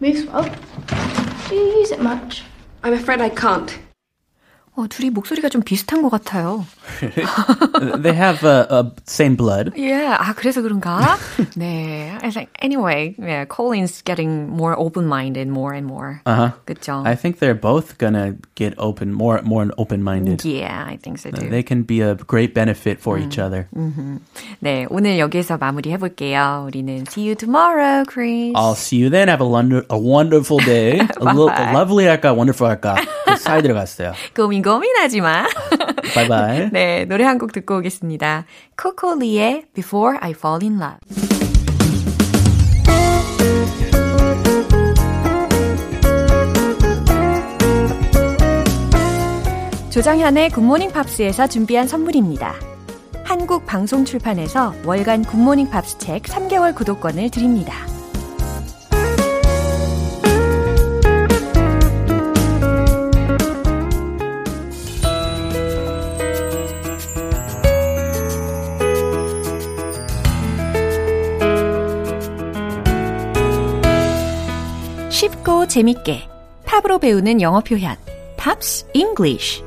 Moves 0.00 0.24
well. 0.26 0.44
Do 1.48 1.54
you 1.54 1.62
use 1.78 1.92
it 1.92 2.00
much? 2.00 2.42
I'm 2.82 2.94
afraid 2.94 3.20
I 3.20 3.28
can't. 3.28 3.78
어, 4.77 4.85
둘이 4.87 5.09
목소리가 5.09 5.49
좀 5.49 5.63
비슷한 5.63 6.03
것 6.03 6.09
같아요. 6.09 6.63
they 7.97 8.13
have 8.13 8.43
uh, 8.43 8.67
uh, 8.69 8.83
same 9.07 9.35
blood. 9.35 9.71
예, 9.75 10.05
아, 10.05 10.33
그래서 10.35 10.61
그런가? 10.61 11.17
네. 11.57 12.15
I 12.21 12.29
think, 12.29 12.49
anyway, 12.61 13.15
yeah, 13.17 13.45
Colin's 13.45 14.03
getting 14.03 14.47
more 14.55 14.77
open-minded 14.77 15.47
more 15.47 15.73
and 15.73 15.87
more. 15.87 16.21
Uh-huh. 16.27 16.51
그쵸? 16.67 17.01
I 17.07 17.15
think 17.15 17.39
they're 17.39 17.55
both 17.57 17.97
gonna 17.97 18.35
get 18.53 18.75
open, 18.77 19.11
more, 19.13 19.41
more 19.41 19.65
open-minded. 19.79 20.45
Yeah, 20.45 20.85
I 20.87 20.97
think 20.97 21.17
so 21.17 21.31
too. 21.31 21.49
They 21.49 21.63
can 21.63 21.81
be 21.81 22.01
a 22.01 22.13
great 22.13 22.53
benefit 22.53 22.99
for 23.01 23.17
each 23.17 23.39
other. 23.39 23.67
네, 24.59 24.85
오늘 24.91 25.17
여기서 25.17 25.57
마무리 25.57 25.89
해볼게요. 25.91 26.65
우리는 26.67 27.05
see 27.09 27.25
you 27.25 27.33
tomorrow, 27.33 28.05
Chris. 28.05 28.53
I'll 28.55 28.75
see 28.75 28.97
you 28.97 29.09
then. 29.09 29.27
Have 29.27 29.41
a, 29.41 29.47
wonder, 29.47 29.85
a 29.89 29.97
wonderful 29.97 30.59
day. 30.59 30.99
a, 30.99 31.33
lo- 31.33 31.49
a 31.49 31.73
lovely 31.73 32.05
할까, 32.05 32.35
wonderful 32.35 32.69
할까. 32.69 32.95
그 33.25 33.35
사이 33.37 33.63
들어갔어요. 33.63 34.13
고민 34.35 34.60
고민하지 34.62 35.20
마. 35.20 35.46
Bye. 36.28 36.70
네, 36.72 37.04
노래 37.04 37.24
한 37.24 37.38
곡 37.38 37.52
듣고 37.52 37.78
오겠습니다. 37.78 38.44
코코 38.80 39.22
리의 39.22 39.64
Before 39.74 40.18
I 40.20 40.30
Fall 40.32 40.60
in 40.62 40.80
Love. 40.80 40.98
조정현의 49.90 50.50
굿모닝 50.50 50.90
팝스에서 50.92 51.46
준비한 51.48 51.86
선물입니다. 51.86 52.54
한국 53.24 53.66
방송 53.66 54.04
출판에서 54.04 54.74
월간 54.84 55.24
굿모닝 55.24 55.68
팝스 55.70 55.98
책 55.98 56.22
3개월 56.22 56.74
구독권을 56.74 57.30
드립니다. 57.30 57.74
재밌게 75.72 76.28
팝으로 76.66 76.98
배우는 76.98 77.40
영어 77.40 77.60
표현 77.60 77.96
Pops 78.36 78.88
English 78.92 79.64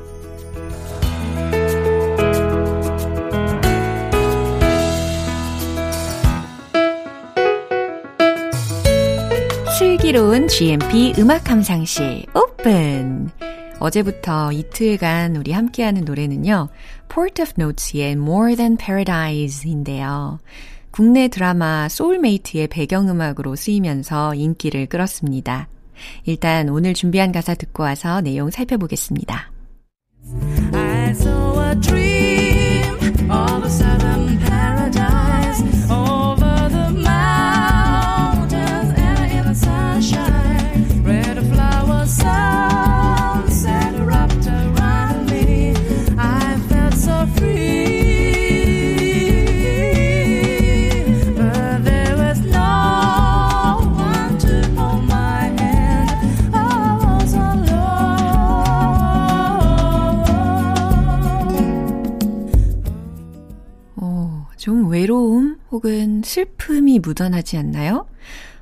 슬기로운 9.76 10.46
GMP 10.46 11.14
음악 11.18 11.42
감상실 11.42 12.26
오픈 12.36 13.28
어제부터 13.80 14.52
이틀간 14.52 15.34
우리 15.34 15.50
함께하는 15.50 16.04
노래는요. 16.04 16.68
Port 17.12 17.42
of 17.42 17.54
Notes의 17.58 18.12
More 18.12 18.54
Than 18.54 18.76
Paradise인데요. 18.76 20.38
국내 20.92 21.26
드라마 21.26 21.88
소울메이트의 21.88 22.68
배경음악으로 22.68 23.56
쓰이면서 23.56 24.36
인기를 24.36 24.86
끌었습니다. 24.86 25.68
일단 26.24 26.68
오늘 26.68 26.94
준비한 26.94 27.32
가사 27.32 27.54
듣고 27.54 27.82
와서 27.82 28.20
내용 28.20 28.50
살펴보겠습니다. 28.50 29.52
슬픔이 66.36 66.98
묻어나지 66.98 67.56
않나요? 67.56 68.06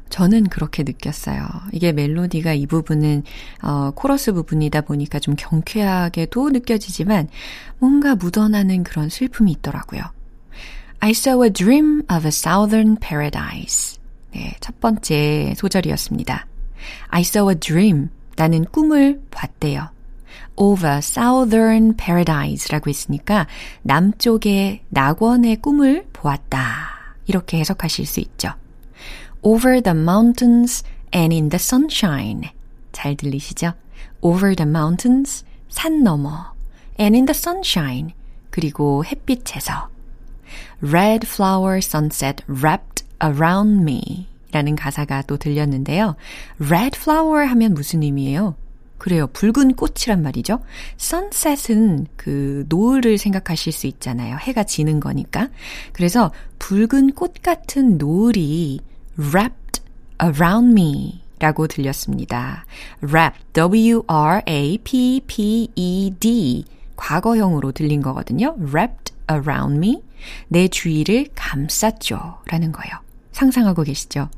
저는 0.08 0.44
그렇게 0.44 0.84
느꼈어요. 0.84 1.44
이게 1.72 1.90
멜로디가 1.90 2.52
이 2.52 2.66
부분은 2.66 3.24
어, 3.62 3.90
코러스 3.96 4.32
부분이다 4.32 4.82
보니까 4.82 5.18
좀 5.18 5.34
경쾌하게도 5.36 6.50
느껴지지만 6.50 7.28
뭔가 7.80 8.14
묻어나는 8.14 8.84
그런 8.84 9.08
슬픔이 9.08 9.50
있더라고요. 9.52 10.02
I 11.00 11.10
saw 11.10 11.44
a 11.44 11.50
dream 11.50 12.02
of 12.02 12.24
a 12.24 12.28
southern 12.28 12.96
paradise. 12.96 13.98
네, 14.32 14.54
첫 14.60 14.78
번째 14.78 15.54
소절이었습니다. 15.56 16.46
I 17.08 17.22
saw 17.22 17.50
a 17.52 17.58
dream. 17.58 18.08
나는 18.36 18.64
꿈을 18.66 19.20
봤대요. 19.32 19.88
a 20.86 20.98
southern 20.98 21.96
paradise라고 21.96 22.88
했으니까 22.88 23.48
남쪽의 23.82 24.82
낙원의 24.90 25.56
꿈을 25.56 26.06
보았다. 26.12 26.93
이렇게 27.26 27.58
해석하실 27.58 28.06
수 28.06 28.20
있죠. 28.20 28.54
over 29.42 29.80
the 29.80 29.96
mountains 29.96 30.84
and 31.14 31.34
in 31.34 31.48
the 31.48 31.60
sunshine. 31.60 32.50
잘 32.92 33.16
들리시죠? 33.16 33.74
over 34.22 34.54
the 34.54 34.68
mountains, 34.68 35.44
산 35.68 36.02
너머, 36.02 36.54
and 36.98 37.16
in 37.16 37.26
the 37.26 37.36
sunshine, 37.36 38.14
그리고 38.50 39.04
햇빛에서. 39.04 39.88
red 40.80 41.26
flower 41.26 41.78
sunset 41.78 42.42
wrapped 42.48 43.04
around 43.22 43.82
me 43.82 44.28
라는 44.52 44.76
가사가 44.76 45.22
또 45.22 45.36
들렸는데요. 45.36 46.14
red 46.60 46.96
flower 46.96 47.48
하면 47.48 47.74
무슨 47.74 48.02
의미예요? 48.02 48.54
그래요. 49.04 49.26
붉은 49.26 49.74
꽃이란 49.74 50.22
말이죠. 50.22 50.60
sunset은 50.98 52.06
그 52.16 52.64
노을을 52.70 53.18
생각하실 53.18 53.70
수 53.70 53.86
있잖아요. 53.86 54.38
해가 54.38 54.64
지는 54.64 54.98
거니까. 54.98 55.50
그래서 55.92 56.32
붉은 56.58 57.12
꽃 57.12 57.34
같은 57.42 57.98
노을이 57.98 58.80
wrapped 59.18 59.82
around 60.22 60.70
me 60.70 61.20
라고 61.38 61.66
들렸습니다. 61.66 62.64
wrap, 63.02 63.36
W-R-A-P-P-E-D 63.52 63.84
과거형으로 66.96 67.72
들린 67.72 68.00
거거든요. 68.00 68.56
wrapped 68.58 69.12
around 69.30 69.76
me 69.76 70.02
내 70.48 70.66
주위를 70.66 71.26
감쌌죠 71.34 72.38
라는 72.46 72.72
거예요. 72.72 72.94
상상하고 73.32 73.82
계시죠? 73.82 74.30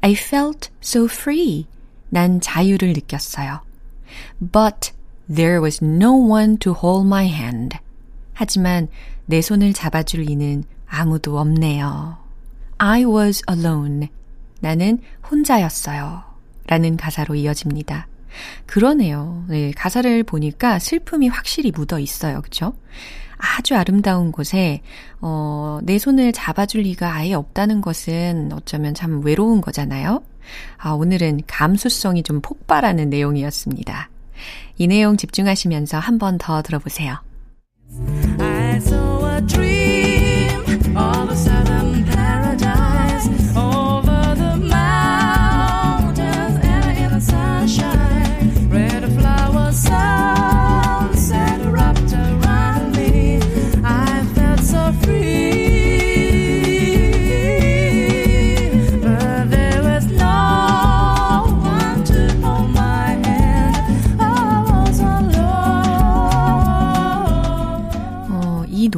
I 0.00 0.14
felt 0.14 0.70
so 0.82 1.04
free. 1.04 1.66
난 2.08 2.40
자유를 2.40 2.92
느꼈어요. 2.94 3.69
But 4.40 4.92
there 5.32 5.60
was 5.60 5.84
no 5.84 6.12
one 6.14 6.58
to 6.58 6.72
hold 6.72 7.06
my 7.06 7.26
hand. 7.26 7.78
하지만 8.32 8.88
내 9.26 9.40
손을 9.40 9.72
잡아줄 9.72 10.28
이는 10.28 10.64
아무도 10.86 11.38
없네요. 11.38 12.18
I 12.78 13.04
was 13.04 13.42
alone. 13.48 14.08
나는 14.60 14.98
혼자였어요. 15.30 16.22
라는 16.66 16.96
가사로 16.96 17.34
이어집니다. 17.34 18.08
그러네요. 18.66 19.44
네, 19.48 19.72
가사를 19.72 20.22
보니까 20.24 20.78
슬픔이 20.78 21.28
확실히 21.28 21.70
묻어 21.70 21.98
있어요. 21.98 22.40
그쵸? 22.42 22.74
아주 23.36 23.74
아름다운 23.74 24.32
곳에, 24.32 24.82
어, 25.20 25.80
내 25.82 25.98
손을 25.98 26.32
잡아줄 26.32 26.82
리가 26.82 27.12
아예 27.14 27.34
없다는 27.34 27.80
것은 27.80 28.52
어쩌면 28.52 28.94
참 28.94 29.24
외로운 29.24 29.60
거잖아요. 29.60 30.22
아, 30.78 30.90
오늘은 30.90 31.42
감수성이 31.46 32.22
좀 32.22 32.40
폭발하는 32.40 33.10
내용이었습니다. 33.10 34.10
이 34.78 34.86
내용 34.86 35.16
집중하시면서 35.16 35.98
한 35.98 36.18
번 36.18 36.38
더 36.38 36.62
들어보세요. 36.62 37.16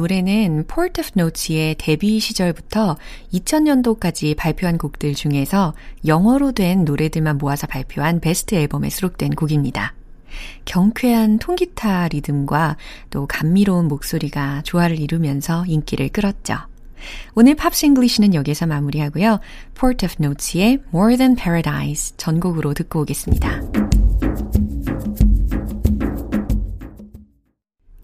노래는 0.03 0.65
Port 0.67 0.99
of 0.99 1.11
Notes의 1.17 1.75
데뷔 1.77 2.19
시절부터 2.19 2.97
2000년도까지 3.33 4.35
발표한 4.35 4.77
곡들 4.77 5.13
중에서 5.15 5.73
영어로 6.05 6.51
된 6.51 6.83
노래들만 6.83 7.37
모아서 7.37 7.67
발표한 7.67 8.19
베스트 8.19 8.55
앨범에 8.55 8.89
수록된 8.89 9.31
곡입니다. 9.31 9.93
경쾌한 10.65 11.39
통기타 11.39 12.09
리듬과 12.09 12.75
또 13.11 13.27
감미로운 13.27 13.87
목소리가 13.87 14.63
조화를 14.63 14.99
이루면서 14.99 15.63
인기를 15.67 16.09
끌었죠. 16.09 16.57
오늘 17.33 17.55
Pops 17.55 17.85
English는 17.85 18.33
여기서 18.33 18.65
마무리하고요. 18.65 19.39
Port 19.73 20.05
of 20.05 20.15
Notes의 20.19 20.79
More 20.93 21.15
Than 21.15 21.35
Paradise 21.35 22.15
전곡으로 22.17 22.73
듣고 22.73 23.01
오겠습니다. 23.01 23.82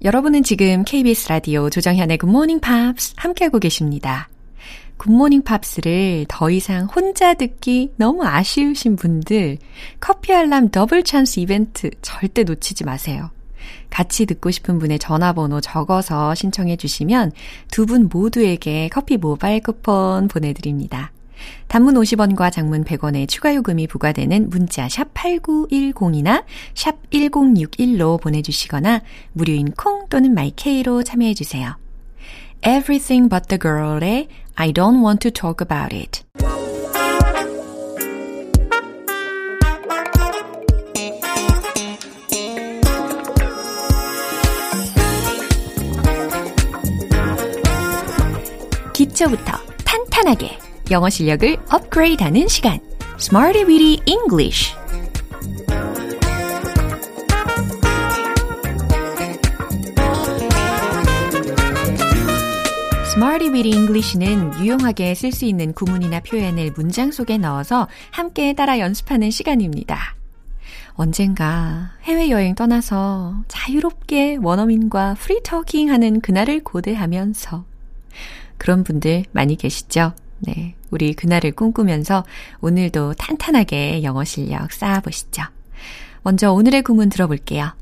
여러분은 0.01 0.43
지금 0.43 0.85
KBS 0.85 1.27
라디오 1.27 1.69
조정현의 1.69 2.19
Morning 2.23 2.61
Pops 2.61 3.15
함께하고 3.17 3.59
계십니다. 3.59 4.29
굿모닝 4.95 5.43
팝스를 5.43 6.25
더 6.29 6.49
이상 6.49 6.85
혼자 6.85 7.33
듣기 7.33 7.91
너무 7.97 8.25
아쉬우신 8.25 8.95
분들 8.95 9.57
커피 9.99 10.33
알람 10.33 10.69
더블 10.69 11.03
찬스 11.03 11.41
이벤트 11.41 11.89
절대 12.01 12.43
놓치지 12.43 12.85
마세요. 12.85 13.29
같이 13.89 14.25
듣고 14.25 14.51
싶은 14.51 14.79
분의 14.79 14.99
전화번호 14.99 15.59
적어서 15.59 16.33
신청해 16.33 16.77
주시면 16.77 17.33
두 17.69 17.85
분 17.85 18.07
모두에게 18.09 18.87
커피 18.89 19.17
모바일 19.17 19.61
쿠폰 19.61 20.29
보내드립니다. 20.29 21.11
단문 21.67 21.95
50원과 21.95 22.51
장문 22.51 22.83
100원의 22.83 23.27
추가 23.27 23.53
요금이 23.53 23.87
부과되는 23.87 24.49
문자 24.49 24.89
샵 24.89 25.13
8910이나 25.13 26.43
샵 26.73 27.09
1061로 27.09 28.21
보내주시거나 28.21 29.01
무료인 29.33 29.71
콩 29.71 30.07
또는 30.09 30.33
마이케이로 30.33 31.03
참여해 31.03 31.33
주세요. 31.33 31.77
Everything 32.65 33.29
but 33.29 33.47
the 33.47 33.59
girl의 33.59 34.27
I 34.55 34.71
don't 34.71 35.03
want 35.03 35.19
to 35.19 35.31
talk 35.31 35.65
about 35.65 35.95
it. 35.95 36.23
기초부터 48.93 49.53
탄탄하게 49.85 50.68
영어 50.91 51.07
실력을 51.07 51.57
업그레이드하는 51.69 52.47
시간. 52.47 52.79
Smarty 53.19 53.63
Weedy 53.63 54.01
English. 54.07 54.75
Smarty 63.11 63.53
Weedy 63.53 63.77
English는 63.77 64.59
유용하게 64.59 65.13
쓸 65.13 65.31
수 65.31 65.45
있는 65.45 65.73
구문이나 65.73 66.21
표현을 66.21 66.71
문장 66.75 67.11
속에 67.11 67.37
넣어서 67.37 67.87
함께 68.09 68.53
따라 68.53 68.79
연습하는 68.79 69.29
시간입니다. 69.29 70.15
언젠가 70.93 71.91
해외여행 72.03 72.55
떠나서 72.55 73.43
자유롭게 73.47 74.39
원어민과 74.41 75.15
프리토킹 75.19 75.91
하는 75.91 76.19
그날을 76.19 76.63
고대하면서 76.63 77.63
그런 78.57 78.83
분들 78.83 79.25
많이 79.31 79.55
계시죠? 79.55 80.13
네. 80.39 80.75
우리 80.89 81.13
그날을 81.13 81.51
꿈꾸면서 81.51 82.23
오늘도 82.61 83.13
탄탄하게 83.15 84.03
영어 84.03 84.23
실력 84.23 84.71
쌓아보시죠. 84.71 85.43
먼저 86.23 86.51
오늘의 86.51 86.81
구문 86.83 87.09
들어볼게요. 87.09 87.73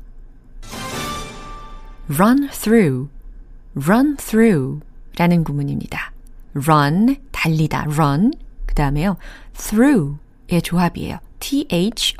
run 2.08 2.48
through, 2.50 3.08
run 3.74 4.16
through 4.16 4.80
라는 5.16 5.44
구문입니다. 5.44 6.12
run, 6.54 7.16
달리다, 7.32 7.86
run. 7.90 8.32
그 8.66 8.74
다음에요, 8.74 9.16
through의 9.54 10.62
조합이에요. 10.62 11.18
T-H-R-O-U-G-H. 11.40 12.12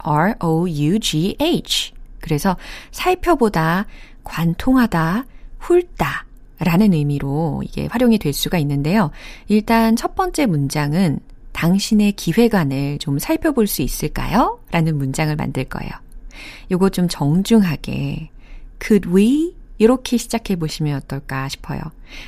그래서 2.20 2.57
살펴보다, 2.90 3.87
관통하다, 4.24 5.24
훑다 5.59 6.27
라는 6.58 6.92
의미로 6.92 7.62
이게 7.64 7.86
활용이 7.90 8.18
될 8.18 8.32
수가 8.32 8.58
있는데요. 8.58 9.10
일단 9.48 9.96
첫 9.96 10.14
번째 10.14 10.46
문장은 10.46 11.20
당신의 11.52 12.12
기획안을 12.12 12.98
좀 12.98 13.18
살펴볼 13.18 13.66
수 13.66 13.82
있을까요? 13.82 14.60
라는 14.70 14.96
문장을 14.96 15.34
만들 15.34 15.64
거예요. 15.64 15.90
요거 16.70 16.90
좀 16.90 17.08
정중하게 17.08 18.30
could 18.80 19.08
we 19.08 19.54
이렇게 19.78 20.16
시작해 20.16 20.56
보시면 20.56 20.96
어떨까 20.96 21.48
싶어요. 21.48 21.80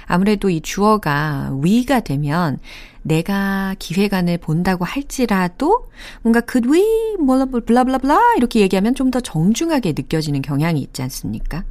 아무래도 0.06 0.50
이 0.50 0.60
주어가 0.60 1.52
we가 1.64 2.00
되면 2.00 2.58
내가 3.02 3.74
기획안을 3.78 4.38
본다고 4.38 4.84
할지라도 4.84 5.90
뭔가 6.22 6.42
could 6.48 6.68
we 6.70 7.16
블라블라블라 7.66 8.34
이렇게 8.36 8.60
얘기하면 8.60 8.94
좀 8.94 9.10
더 9.10 9.20
정중하게 9.20 9.94
느껴지는 9.96 10.42
경향이 10.42 10.80
있지 10.80 11.02
않습니까? 11.02 11.64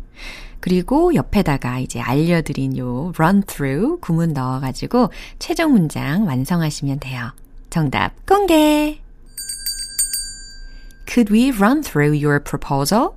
그리고 0.60 1.14
옆에다가 1.16 1.80
이제 1.80 2.00
알려드린 2.00 2.78
요 2.78 3.14
run 3.18 3.44
through 3.44 4.00
구문 4.02 4.34
넣어가지고 4.34 5.10
최종 5.40 5.74
문장 5.74 6.26
완성하시면 6.26 7.00
돼요. 7.00 7.32
정답 7.70 8.26
공개! 8.26 9.00
Could 11.08 11.34
we 11.34 11.52
run 11.52 11.82
through 11.82 12.14
your 12.14 12.40
proposal? 12.44 13.16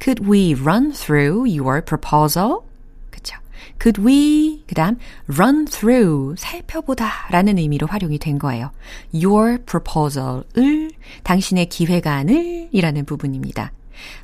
Could 0.00 0.26
we 0.28 0.54
run 0.54 0.92
through 0.92 1.46
your 1.46 1.80
proposal? 1.80 2.62
그쵸. 3.10 3.36
Could 3.80 4.02
we, 4.02 4.64
그 4.66 4.74
다음, 4.74 4.98
run 5.28 5.66
through, 5.66 6.34
살펴보다 6.36 7.28
라는 7.30 7.58
의미로 7.58 7.86
활용이 7.86 8.18
된 8.18 8.38
거예요. 8.38 8.72
Your 9.14 9.58
proposal을, 9.64 10.90
당신의 11.22 11.68
기획안을 11.68 12.70
이라는 12.72 13.04
부분입니다. 13.04 13.70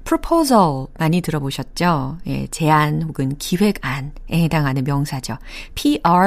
Proposal 0.04 0.86
많이 0.98 1.20
들어보셨죠? 1.20 2.18
예, 2.26 2.46
제안 2.48 3.02
혹은 3.02 3.36
기획안에 3.36 4.12
해당하는 4.30 4.84
명사죠. 4.84 5.38
P-R-O-P-O-S-A-L 5.74 6.20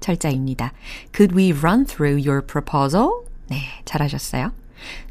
철자입니다. 0.00 0.72
Could 1.14 1.36
we 1.36 1.52
run 1.52 1.86
through 1.86 2.28
your 2.28 2.44
proposal? 2.46 3.08
네, 3.48 3.58
잘하셨어요. 3.84 4.52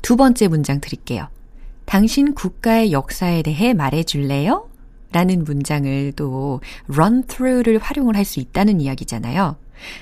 두 0.02 0.16
번째 0.16 0.48
문장 0.48 0.82
드릴게요. 0.82 1.28
당신 1.86 2.34
국가의 2.34 2.92
역사에 2.92 3.42
대해 3.42 3.74
말해 3.74 4.04
줄래요? 4.04 4.68
라는 5.12 5.44
문장을 5.44 6.14
또 6.14 6.62
run 6.90 7.24
through를 7.24 7.80
활용을 7.80 8.16
할 8.16 8.24
수 8.24 8.40
있다는 8.40 8.80
이야기잖아요. 8.80 9.58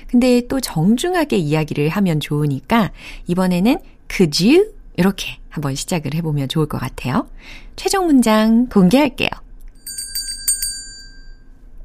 근데 0.06 0.46
또 0.46 0.60
정중하게 0.60 1.36
이야기를 1.38 1.88
하면 1.88 2.20
좋으니까 2.20 2.92
이번에는 3.26 3.78
could 4.08 4.46
you 4.46 4.72
이렇게 4.96 5.38
한번 5.48 5.74
시작을 5.74 6.14
해보면 6.14 6.48
좋을 6.48 6.66
것 6.66 6.78
같아요. 6.78 7.28
최종 7.76 8.06
문장 8.06 8.66
공개할게요. 8.68 9.28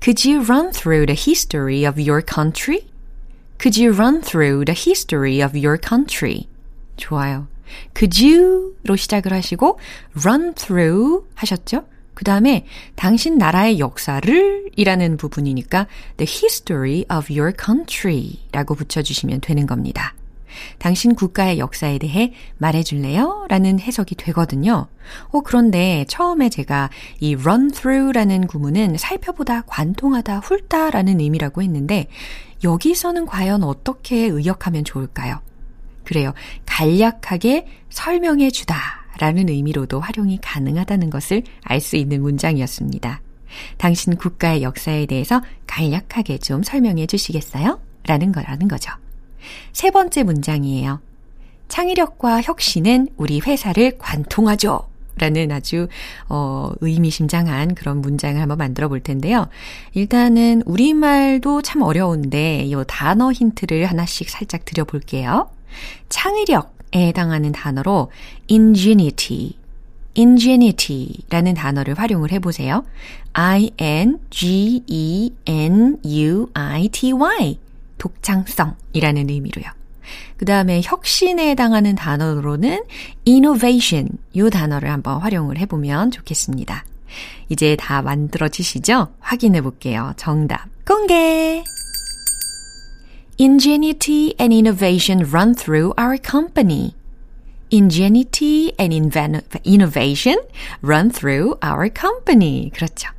Could 0.02 0.30
you 0.30 0.44
run 0.44 0.72
through 0.72 1.06
the 1.08 1.18
history 1.18 1.86
of 1.86 2.00
your 2.00 2.22
country? 2.22 2.88
Could 3.58 3.82
you 3.82 3.92
run 3.92 4.22
through 4.22 4.66
the 4.66 4.76
history 4.78 5.42
of 5.42 5.58
your 5.58 5.80
country? 5.82 6.48
좋아요. 6.98 7.48
Could 7.96 8.24
you로 8.24 8.96
시작을 8.96 9.34
하시고 9.34 9.80
run 10.24 10.54
through 10.54 11.26
하셨죠? 11.34 11.86
그 12.14 12.24
다음에 12.24 12.66
당신 12.96 13.38
나라의 13.38 13.80
역사를 13.80 14.72
이라는 14.76 15.18
부분이니까 15.18 15.88
the 16.18 16.32
history 16.32 17.06
of 17.12 17.32
your 17.32 17.52
country 17.58 18.40
라고 18.52 18.76
붙여주시면 18.76 19.42
되는 19.42 19.66
겁니다. 19.68 20.14
당신 20.78 21.16
국가의 21.16 21.60
역사에 21.60 21.98
대해 21.98 22.34
말해줄래요? 22.58 23.46
라는 23.50 23.80
해석이 23.80 24.16
되거든요. 24.16 24.88
어, 25.30 25.42
그런데 25.42 26.06
처음에 26.08 26.50
제가 26.50 26.90
이 27.20 27.36
run 27.36 27.72
through라는 27.72 28.48
구문은 28.48 28.98
살펴보다, 28.98 29.62
관통하다, 29.68 30.40
훑다 30.40 30.90
라는 30.90 31.20
의미라고 31.20 31.62
했는데 31.62 32.08
여기서는 32.64 33.26
과연 33.26 33.64
어떻게 33.64 34.26
의역하면 34.26 34.84
좋을까요? 34.84 35.42
그래요. 36.04 36.34
간략하게 36.66 37.68
설명해 37.90 38.52
주다 38.52 39.06
라는 39.20 39.50
의미로도 39.50 40.00
활용이 40.00 40.40
가능하다는 40.42 41.10
것을 41.10 41.44
알 41.64 41.80
수 41.80 41.96
있는 41.96 42.22
문장이었습니다. 42.22 43.22
당신 43.78 44.16
국가의 44.18 44.64
역사에 44.64 45.06
대해서 45.06 45.42
간략하게 45.68 46.40
좀 46.40 46.64
설명해 46.64 47.08
주시겠어요? 47.08 47.80
라는 48.08 48.32
거라는 48.32 48.68
거죠. 48.68 48.92
세 49.74 49.92
번째 49.92 50.24
문장이에요. 50.24 51.00
창의력과 51.68 52.42
혁신은 52.42 53.10
우리 53.18 53.40
회사를 53.40 53.98
관통하죠. 53.98 54.88
라는 55.18 55.50
아주 55.52 55.88
어 56.28 56.72
의미심장한 56.82 57.74
그런 57.74 58.02
문장을 58.02 58.40
한번 58.40 58.58
만들어 58.58 58.90
볼 58.90 59.00
텐데요. 59.00 59.48
일단은 59.94 60.62
우리말도 60.66 61.62
참 61.62 61.82
어려운데 61.84 62.64
이 62.66 62.76
단어 62.86 63.32
힌트를 63.32 63.86
하나씩 63.86 64.30
살짝 64.30 64.66
드려 64.66 64.84
볼게요. 64.84 65.50
창의력에 66.10 67.08
해당하는 67.08 67.54
단어로 67.54 68.12
ingenuity, 68.52 69.54
ingenity라는 70.18 71.54
단어를 71.54 71.98
활용을 71.98 72.34
해 72.34 72.40
보세요. 72.40 72.84
I 73.32 73.72
N 73.78 74.20
G 74.30 74.84
E 74.86 75.32
N 75.46 75.98
U 76.06 76.48
I 76.54 76.90
T 76.90 77.14
Y 77.14 77.58
독창성이라는 77.98 79.30
의미로요. 79.30 79.66
그 80.38 80.46
다음에 80.46 80.82
혁신에 80.84 81.50
해당하는 81.50 81.96
단어로는 81.96 82.84
innovation 83.28 84.10
이 84.34 84.50
단어를 84.50 84.90
한번 84.90 85.20
활용을 85.20 85.58
해보면 85.58 86.12
좋겠습니다. 86.12 86.86
이제 87.50 87.76
다 87.76 88.02
만들어지시죠? 88.02 89.10
확인해 89.20 89.62
볼게요. 89.62 90.14
정답 90.18 90.68
공개! 90.86 91.64
Ingenuity 93.40 94.34
and 94.40 94.54
innovation 94.54 95.30
run 95.30 95.56
through 95.56 95.94
our 96.00 96.18
company. 96.18 96.96
Ingenuity 97.72 98.74
and 98.80 98.94
innovation 99.66 100.38
run 100.82 101.10
through 101.10 101.58
our 101.62 101.90
company. 101.90 102.72
그렇죠. 102.74 103.10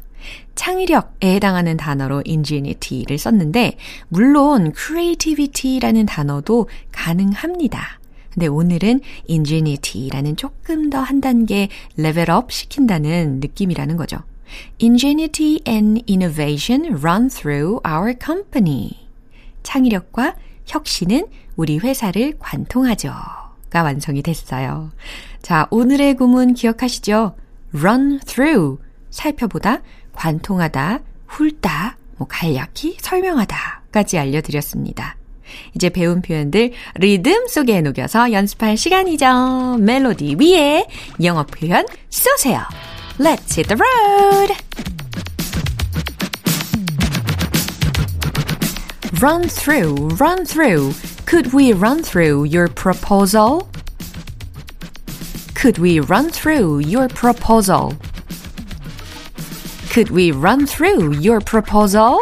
창의력에 0.56 1.34
해당하는 1.36 1.76
단어로 1.76 2.24
ingenity를 2.26 3.18
썼는데, 3.18 3.76
물론 4.08 4.72
creativity라는 4.76 6.06
단어도 6.06 6.68
가능합니다. 6.90 8.00
근데 8.34 8.48
오늘은 8.48 9.00
ingenity라는 9.30 10.36
조금 10.36 10.90
더 10.90 11.00
한 11.00 11.20
단계 11.20 11.68
레벨업 11.96 12.50
시킨다는 12.50 13.38
느낌이라는 13.40 13.96
거죠. 13.96 14.18
Ingenuity 14.82 15.60
and 15.66 16.02
innovation 16.08 16.96
run 17.02 17.28
through 17.28 17.80
our 17.88 18.14
company. 18.22 18.90
창의력과 19.62 20.36
혁신은 20.66 21.26
우리 21.56 21.78
회사를 21.78 22.34
관통하죠. 22.38 23.12
가 23.70 23.82
완성이 23.82 24.22
됐어요. 24.22 24.90
자, 25.42 25.66
오늘의 25.70 26.14
구문 26.14 26.54
기억하시죠? 26.54 27.34
run 27.74 28.20
through. 28.20 28.78
살펴보다, 29.10 29.80
관통하다, 30.16 31.00
훑다, 31.26 31.96
뭐 32.16 32.26
간략히 32.26 32.96
설명하다까지 33.00 34.18
알려드렸습니다. 34.18 35.16
이제 35.74 35.88
배운 35.90 36.22
표현들 36.22 36.72
리듬 36.96 37.46
속에 37.46 37.80
녹여서 37.80 38.32
연습할 38.32 38.76
시간이죠. 38.76 39.76
멜로디 39.78 40.36
위에 40.40 40.86
영어 41.22 41.44
표현 41.44 41.86
쏘세요. 42.10 42.62
Let's 43.18 43.56
hit 43.56 43.68
the 43.68 43.76
road! 43.76 44.54
Run 49.22 49.48
through, 49.48 50.08
run 50.20 50.44
through. 50.44 50.92
Could 51.24 51.54
we 51.54 51.72
run 51.72 52.02
through 52.02 52.44
your 52.44 52.68
proposal? 52.68 53.68
Could 55.54 55.78
we 55.78 56.00
run 56.00 56.28
through 56.30 56.80
your 56.80 57.08
proposal? 57.08 57.94
Could 59.95 60.11
we 60.11 60.31
run 60.31 60.65
through 60.65 61.19
your 61.19 61.39
proposal? 61.39 62.17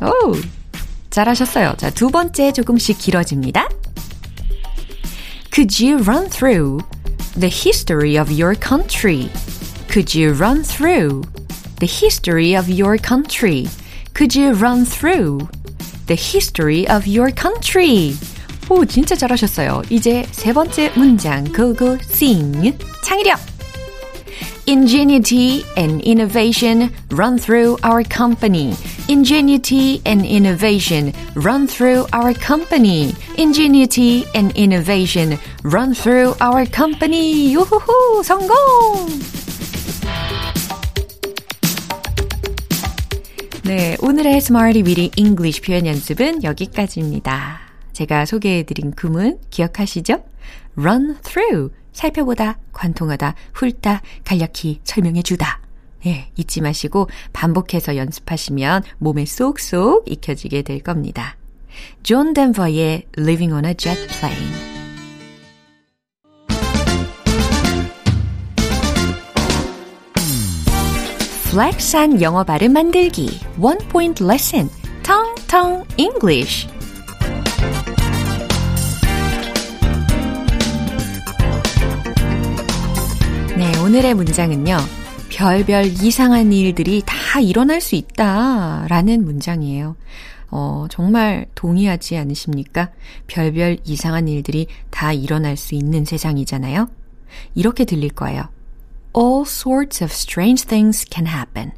오, 0.00 0.34
잘하셨어요. 1.10 1.74
자, 1.76 1.90
두 1.90 2.08
번째 2.08 2.52
조금씩 2.52 2.98
길어집니다. 2.98 3.68
Could 5.52 5.82
you 5.82 5.98
run 6.02 6.28
through 6.28 6.80
the 7.38 7.48
history 7.48 8.18
of 8.18 8.30
your 8.30 8.54
country? 8.54 9.30
Could 9.88 10.14
you 10.14 10.32
run 10.32 10.62
through 10.62 11.22
the 11.78 11.86
history 11.86 12.54
of 12.54 12.68
your 12.68 12.98
country? 12.98 13.66
Could 14.14 14.34
you 14.38 14.52
run 14.52 14.84
through 14.84 15.48
the 16.06 16.16
history 16.16 16.86
of 16.88 17.06
your 17.06 17.32
country? 17.34 18.14
오, 18.68 18.84
진짜 18.84 19.14
잘하셨어요. 19.14 19.82
이제 19.90 20.26
세 20.32 20.52
번째 20.52 20.90
문장, 20.96 21.44
go 21.54 21.74
go 21.74 21.96
sing. 22.02 22.76
창의력. 23.04 23.49
Ingenuity 24.66 25.64
and 25.76 26.02
innovation 26.02 26.90
run 27.10 27.38
through 27.38 27.78
our 27.82 28.02
company. 28.02 28.74
Ingenuity 29.08 30.00
and 30.04 30.26
innovation 30.26 31.12
run 31.36 31.66
through 31.68 32.06
our 32.12 32.34
company. 32.34 33.14
Ingenuity 33.38 34.24
and 34.34 34.52
innovation 34.56 35.38
run 35.62 35.94
through 35.94 36.34
our 36.40 36.66
company. 36.66 37.54
요호호, 37.54 38.22
성공! 38.24 38.56
네, 43.62 43.96
오늘의 44.00 44.36
Smarty 44.36 44.82
Weedy 44.84 45.10
English 45.16 45.60
표현 45.62 45.86
연습은 45.86 46.44
여기까지입니다. 46.44 47.58
제가 47.92 48.24
소개해드린 48.24 48.92
구문 48.92 49.38
기억하시죠? 49.50 50.22
run 50.76 51.16
through, 51.22 51.70
살펴보다, 51.93 52.59
관통하다, 52.73 53.35
훑다, 53.53 54.01
간략히 54.23 54.79
설명해주다. 54.83 55.61
네, 56.03 56.31
잊지 56.35 56.61
마시고 56.61 57.09
반복해서 57.31 57.95
연습하시면 57.95 58.83
몸에 58.97 59.25
쏙쏙 59.25 60.11
익혀지게 60.11 60.63
될 60.63 60.79
겁니다. 60.79 61.37
존 62.03 62.33
덴버의 62.33 63.07
Leaving 63.17 63.53
on 63.53 63.65
a 63.65 63.75
Jet 63.75 64.07
Plane. 64.07 64.71
플렉스한 71.51 72.21
영어 72.21 72.45
발음 72.45 72.71
만들기 72.71 73.41
One 73.59 73.79
Point 73.89 74.23
Lesson 74.23 74.69
Tong 75.03 75.35
Tong 75.47 75.85
English 75.97 76.67
오늘의 83.83 84.13
문장은요. 84.13 84.77
별별 85.31 85.85
이상한 85.85 86.53
일들이 86.53 87.01
다 87.03 87.39
일어날 87.39 87.81
수 87.81 87.95
있다 87.95 88.85
라는 88.87 89.25
문장이에요. 89.25 89.95
어, 90.51 90.85
정말 90.91 91.47
동의하지 91.55 92.15
않으십니까? 92.17 92.91
별별 93.25 93.79
이상한 93.83 94.27
일들이 94.27 94.67
다 94.91 95.13
일어날 95.13 95.57
수 95.57 95.73
있는 95.73 96.05
세상이잖아요. 96.05 96.89
이렇게 97.55 97.85
들릴 97.85 98.11
거예요. 98.11 98.49
All 99.17 99.45
sorts 99.47 100.03
of 100.03 100.11
strange 100.13 100.67
things 100.67 101.07
can 101.11 101.25
happen. 101.25 101.71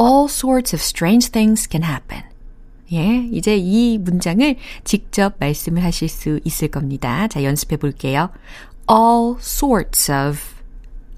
All 0.00 0.24
sorts 0.24 0.74
of 0.74 0.80
strange 0.80 1.30
things 1.30 1.68
can 1.70 1.84
happen. 1.84 2.22
예, 2.90 3.28
이제 3.30 3.56
이 3.56 3.98
문장을 3.98 4.56
직접 4.84 5.34
말씀을 5.38 5.84
하실 5.84 6.08
수 6.08 6.40
있을 6.44 6.68
겁니다. 6.68 7.28
자, 7.28 7.44
연습해 7.44 7.76
볼게요. 7.76 8.30
All 8.90 9.36
sorts 9.40 10.10
of, 10.10 10.38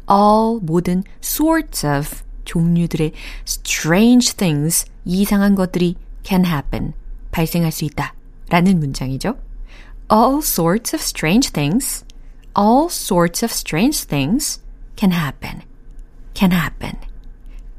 all 0.10 0.60
모든 0.62 1.04
sorts 1.24 1.86
of 1.86 2.24
종류들의 2.46 3.12
strange 3.48 4.36
things, 4.36 4.86
이상한 5.06 5.56
것들이 5.56 5.96
can 6.24 6.46
happen, 6.46 6.94
발생할 7.32 7.72
수 7.72 7.86
있다. 7.86 8.14
라는 8.50 8.80
문장이죠. 8.80 9.38
All 10.12 10.40
sorts 10.40 10.96
of 10.96 11.02
strange 11.04 11.52
things, 11.52 12.04
all 12.58 12.88
sorts 12.90 13.46
of 13.46 13.52
strange 13.54 14.08
things 14.08 14.60
can 14.98 15.12
happen, 15.12 15.62
can 16.34 16.52
happen. 16.52 16.98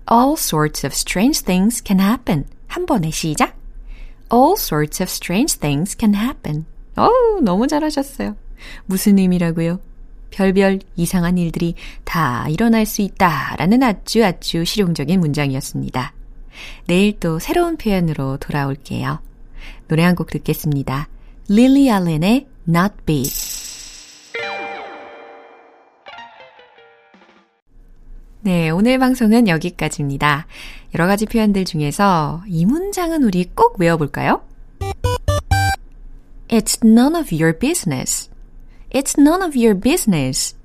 All 0.09 0.35
sorts 0.35 0.87
of 0.87 0.95
strange 0.95 1.45
things 1.45 1.83
can 1.85 2.01
happen. 2.01 2.45
한 2.69 2.87
번에 2.87 3.11
시작. 3.11 3.57
All 4.33 4.55
sorts 4.57 5.03
of 5.03 5.11
strange 5.11 5.59
things 5.59 5.97
can 5.99 6.15
happen. 6.15 6.67
어우, 6.97 7.41
너무 7.43 7.67
잘하셨어요. 7.67 8.37
무슨 8.87 9.19
의미라고요? 9.19 9.81
별별 10.36 10.80
이상한 10.98 11.38
일들이 11.38 11.76
다 12.04 12.46
일어날 12.50 12.86
수 12.86 13.02
있다. 13.02 13.56
라는 13.58 13.82
아주 13.84 14.24
아주 14.26 14.66
실용적인 14.66 15.18
문장이었습니다. 15.22 16.14
내일 16.88 17.18
또 17.20 17.40
새로운 17.40 17.78
표현으로 17.78 18.38
돌아올게요. 18.38 19.20
노래 19.88 20.04
한 20.04 20.16
곡 20.16 20.30
듣겠습니다. 20.32 21.08
릴리 21.48 21.90
알렌의 21.90 22.48
not 22.68 22.94
be. 23.06 23.24
네, 28.42 28.70
오늘 28.70 29.00
방송은 29.00 29.48
여기까지입니다. 29.48 30.48
여러 30.94 31.08
가지 31.08 31.26
표현들 31.26 31.66
중에서 31.66 32.44
이 32.48 32.66
문장은 32.66 33.24
우리 33.24 33.46
꼭 33.56 33.80
외워볼까요? 33.80 34.44
It's 36.50 36.86
none 36.86 37.16
of 37.16 37.34
your 37.34 37.58
business. 37.58 38.30
It's 38.96 39.20
none 39.20 39.44
of 39.44 39.60
your 39.60 39.78
business. 39.78 40.56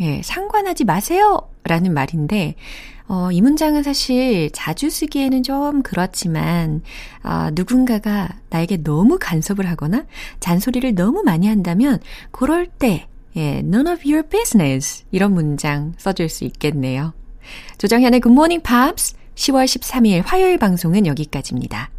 예, 0.00 0.20
상관하지 0.24 0.84
마세요. 0.84 1.48
라는 1.62 1.94
말인데, 1.94 2.56
어, 3.06 3.30
이 3.30 3.40
문장은 3.40 3.84
사실 3.84 4.50
자주 4.52 4.90
쓰기에는 4.90 5.44
좀 5.44 5.82
그렇지만, 5.82 6.82
어, 7.22 7.50
누군가가 7.52 8.28
나에게 8.48 8.78
너무 8.78 9.18
간섭을 9.20 9.68
하거나 9.68 10.04
잔소리를 10.40 10.96
너무 10.96 11.22
많이 11.22 11.46
한다면, 11.46 12.00
그럴 12.32 12.66
때, 12.66 13.06
예, 13.36 13.58
none 13.58 13.88
of 13.88 14.02
your 14.04 14.26
business. 14.28 15.04
이런 15.12 15.32
문장 15.32 15.94
써줄 15.96 16.28
수 16.28 16.42
있겠네요. 16.42 17.12
조정현의 17.78 18.20
Good 18.20 18.32
Morning 18.32 18.64
Pops 18.64 19.14
10월 19.36 19.66
13일 19.66 20.22
화요일 20.26 20.58
방송은 20.58 21.06
여기까지입니다. 21.06 21.90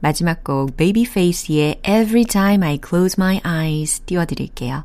마지막 0.00 0.44
곡 0.44 0.76
Babyface의 0.76 1.80
Every 1.82 2.24
Time 2.26 2.62
I 2.62 2.78
Close 2.86 3.16
My 3.18 3.40
Eyes 3.42 4.00
띄워드릴게요. 4.00 4.84